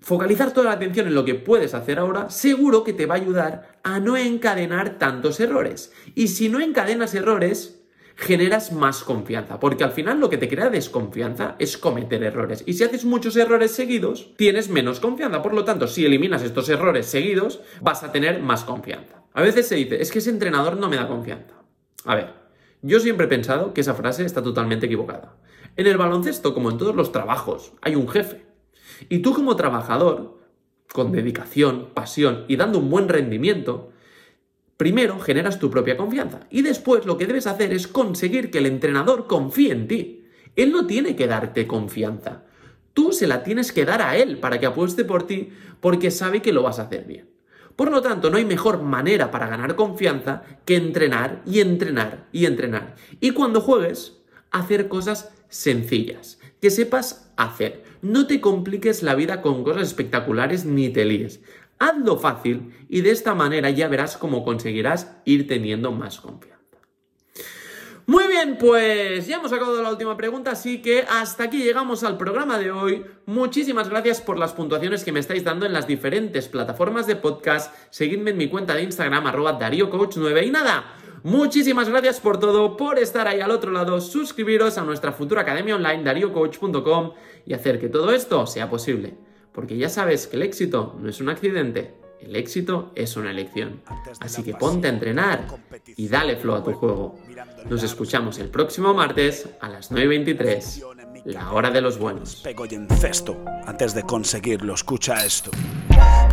Focalizar 0.00 0.52
toda 0.52 0.66
la 0.66 0.72
atención 0.72 1.06
en 1.06 1.14
lo 1.14 1.24
que 1.24 1.34
puedes 1.34 1.74
hacer 1.74 1.98
ahora, 1.98 2.30
seguro 2.30 2.82
que 2.82 2.92
te 2.92 3.06
va 3.06 3.14
a 3.14 3.18
ayudar 3.18 3.78
a 3.84 4.00
no 4.00 4.16
encadenar 4.16 4.98
tantos 4.98 5.38
errores. 5.38 5.92
Y 6.14 6.28
si 6.28 6.48
no 6.48 6.60
encadenas 6.60 7.14
errores, 7.14 7.81
generas 8.16 8.72
más 8.72 9.02
confianza, 9.02 9.58
porque 9.58 9.84
al 9.84 9.92
final 9.92 10.20
lo 10.20 10.30
que 10.30 10.38
te 10.38 10.48
crea 10.48 10.70
desconfianza 10.70 11.56
es 11.58 11.76
cometer 11.76 12.22
errores. 12.22 12.62
Y 12.66 12.74
si 12.74 12.84
haces 12.84 13.04
muchos 13.04 13.36
errores 13.36 13.72
seguidos, 13.72 14.34
tienes 14.36 14.68
menos 14.68 15.00
confianza. 15.00 15.42
Por 15.42 15.54
lo 15.54 15.64
tanto, 15.64 15.86
si 15.86 16.04
eliminas 16.04 16.42
estos 16.42 16.68
errores 16.68 17.06
seguidos, 17.06 17.60
vas 17.80 18.02
a 18.02 18.12
tener 18.12 18.40
más 18.40 18.64
confianza. 18.64 19.22
A 19.32 19.42
veces 19.42 19.66
se 19.66 19.76
dice, 19.76 20.00
es 20.00 20.10
que 20.10 20.18
ese 20.18 20.30
entrenador 20.30 20.76
no 20.76 20.88
me 20.88 20.96
da 20.96 21.08
confianza. 21.08 21.54
A 22.04 22.14
ver, 22.14 22.34
yo 22.82 23.00
siempre 23.00 23.26
he 23.26 23.28
pensado 23.28 23.72
que 23.72 23.80
esa 23.80 23.94
frase 23.94 24.24
está 24.24 24.42
totalmente 24.42 24.86
equivocada. 24.86 25.36
En 25.76 25.86
el 25.86 25.96
baloncesto, 25.96 26.52
como 26.52 26.70
en 26.70 26.78
todos 26.78 26.94
los 26.94 27.12
trabajos, 27.12 27.72
hay 27.80 27.94
un 27.94 28.08
jefe. 28.08 28.44
Y 29.08 29.20
tú 29.20 29.32
como 29.32 29.56
trabajador, 29.56 30.38
con 30.92 31.12
dedicación, 31.12 31.90
pasión 31.94 32.44
y 32.48 32.56
dando 32.56 32.78
un 32.78 32.90
buen 32.90 33.08
rendimiento, 33.08 33.91
Primero 34.82 35.20
generas 35.20 35.60
tu 35.60 35.70
propia 35.70 35.96
confianza 35.96 36.40
y 36.50 36.62
después 36.62 37.06
lo 37.06 37.16
que 37.16 37.28
debes 37.28 37.46
hacer 37.46 37.72
es 37.72 37.86
conseguir 37.86 38.50
que 38.50 38.58
el 38.58 38.66
entrenador 38.66 39.28
confíe 39.28 39.70
en 39.70 39.86
ti. 39.86 40.24
Él 40.56 40.72
no 40.72 40.88
tiene 40.88 41.14
que 41.14 41.28
darte 41.28 41.68
confianza. 41.68 42.42
Tú 42.92 43.12
se 43.12 43.28
la 43.28 43.44
tienes 43.44 43.70
que 43.70 43.84
dar 43.84 44.02
a 44.02 44.16
él 44.16 44.40
para 44.40 44.58
que 44.58 44.66
apueste 44.66 45.04
por 45.04 45.24
ti 45.24 45.50
porque 45.78 46.10
sabe 46.10 46.42
que 46.42 46.52
lo 46.52 46.64
vas 46.64 46.80
a 46.80 46.86
hacer 46.86 47.04
bien. 47.04 47.30
Por 47.76 47.92
lo 47.92 48.02
tanto, 48.02 48.28
no 48.28 48.38
hay 48.38 48.44
mejor 48.44 48.82
manera 48.82 49.30
para 49.30 49.46
ganar 49.46 49.76
confianza 49.76 50.42
que 50.64 50.74
entrenar 50.74 51.42
y 51.46 51.60
entrenar 51.60 52.26
y 52.32 52.46
entrenar. 52.46 52.96
Y 53.20 53.30
cuando 53.30 53.60
juegues, 53.60 54.18
hacer 54.50 54.88
cosas 54.88 55.32
sencillas, 55.48 56.40
que 56.60 56.70
sepas 56.70 57.30
hacer. 57.36 57.84
No 58.02 58.26
te 58.26 58.40
compliques 58.40 59.04
la 59.04 59.14
vida 59.14 59.42
con 59.42 59.62
cosas 59.62 59.84
espectaculares 59.84 60.64
ni 60.64 60.88
te 60.88 61.04
líes. 61.04 61.40
Hazlo 61.82 62.16
fácil 62.16 62.72
y 62.88 63.00
de 63.00 63.10
esta 63.10 63.34
manera 63.34 63.68
ya 63.70 63.88
verás 63.88 64.16
cómo 64.16 64.44
conseguirás 64.44 65.16
ir 65.24 65.48
teniendo 65.48 65.90
más 65.90 66.20
confianza. 66.20 66.62
Muy 68.06 68.28
bien, 68.28 68.56
pues 68.56 69.26
ya 69.26 69.38
hemos 69.38 69.52
acabado 69.52 69.82
la 69.82 69.90
última 69.90 70.16
pregunta, 70.16 70.52
así 70.52 70.80
que 70.80 71.04
hasta 71.10 71.42
aquí 71.42 71.58
llegamos 71.58 72.04
al 72.04 72.18
programa 72.18 72.56
de 72.60 72.70
hoy. 72.70 73.04
Muchísimas 73.26 73.88
gracias 73.88 74.20
por 74.20 74.38
las 74.38 74.52
puntuaciones 74.52 75.02
que 75.02 75.10
me 75.10 75.18
estáis 75.18 75.42
dando 75.42 75.66
en 75.66 75.72
las 75.72 75.88
diferentes 75.88 76.46
plataformas 76.46 77.08
de 77.08 77.16
podcast. 77.16 77.74
Seguidme 77.90 78.30
en 78.30 78.36
mi 78.36 78.48
cuenta 78.48 78.76
de 78.76 78.84
Instagram, 78.84 79.26
arroba 79.26 79.58
DarioCoach9. 79.58 80.46
Y 80.46 80.50
nada, 80.50 80.84
muchísimas 81.24 81.88
gracias 81.88 82.20
por 82.20 82.38
todo, 82.38 82.76
por 82.76 83.00
estar 83.00 83.26
ahí 83.26 83.40
al 83.40 83.50
otro 83.50 83.72
lado, 83.72 84.00
suscribiros 84.00 84.78
a 84.78 84.84
nuestra 84.84 85.10
futura 85.10 85.42
academia 85.42 85.74
online, 85.74 86.04
dariocoach.com, 86.04 87.14
y 87.44 87.54
hacer 87.54 87.80
que 87.80 87.88
todo 87.88 88.12
esto 88.12 88.46
sea 88.46 88.70
posible 88.70 89.31
porque 89.52 89.76
ya 89.76 89.88
sabes 89.88 90.26
que 90.26 90.36
el 90.36 90.42
éxito 90.42 90.96
no 91.00 91.08
es 91.08 91.20
un 91.20 91.28
accidente, 91.28 91.94
el 92.20 92.36
éxito 92.36 92.92
es 92.94 93.16
una 93.16 93.30
elección. 93.30 93.82
Así 94.20 94.42
que 94.42 94.54
ponte 94.54 94.86
a 94.86 94.90
entrenar 94.90 95.46
y 95.96 96.08
dale 96.08 96.36
flow 96.36 96.56
a 96.56 96.62
tu 96.62 96.72
juego. 96.72 97.18
Nos 97.68 97.82
escuchamos 97.82 98.38
el 98.38 98.48
próximo 98.48 98.94
martes 98.94 99.48
a 99.60 99.68
las 99.68 99.90
9.23, 99.90 101.24
la 101.24 101.52
hora 101.52 101.70
de 101.70 101.80
los 101.80 101.98
buenos. 101.98 102.36
Pego 102.36 102.66
y 102.66 102.74
encesto 102.74 103.36
antes 103.66 103.94
de 103.94 104.02
conseguirlo, 104.02 104.74
escucha 104.74 105.24
esto. 105.24 105.50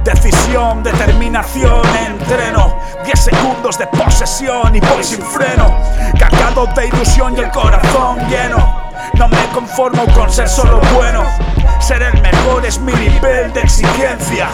Decisión, 0.04 0.82
determinación, 0.84 1.86
entreno 2.08 2.80
10 3.04 3.20
segundos 3.20 3.78
de 3.78 3.88
posesión 3.88 4.76
y 4.76 4.80
voy 4.80 5.04
sin 5.04 5.22
freno 5.22 5.78
Cargado 6.18 6.66
de 6.76 6.88
ilusión 6.88 7.36
y 7.38 7.42
el 7.42 7.52
corazón 7.52 8.18
lleno 8.30 8.90
No 9.16 9.28
me 9.28 9.46
conformo 9.54 10.06
con 10.16 10.32
ser 10.32 10.48
solo 10.48 10.80
bueno 10.96 11.24
Ser 11.80 12.04
el 12.04 12.22
mejor 12.22 12.66
es 12.66 12.80
mi 12.80 12.94
nivel 12.94 13.52
de 13.54 13.62
exigencia. 13.62 14.50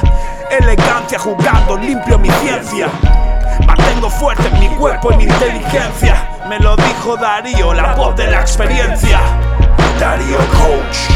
Elegancia 0.49 1.19
jugando, 1.19 1.77
limpio 1.77 2.17
mi 2.17 2.29
ciencia. 2.29 2.87
Mantengo 3.65 4.09
fuerte 4.09 4.49
mi 4.59 4.67
cuerpo 4.69 5.11
y 5.11 5.17
mi 5.17 5.23
inteligencia. 5.23 6.29
Me 6.47 6.59
lo 6.59 6.75
dijo 6.75 7.17
Darío, 7.17 7.73
la 7.73 7.95
voz 7.95 8.15
de 8.15 8.27
la 8.27 8.41
experiencia. 8.41 9.19
Darío 9.99 10.37
Coach 10.37 11.15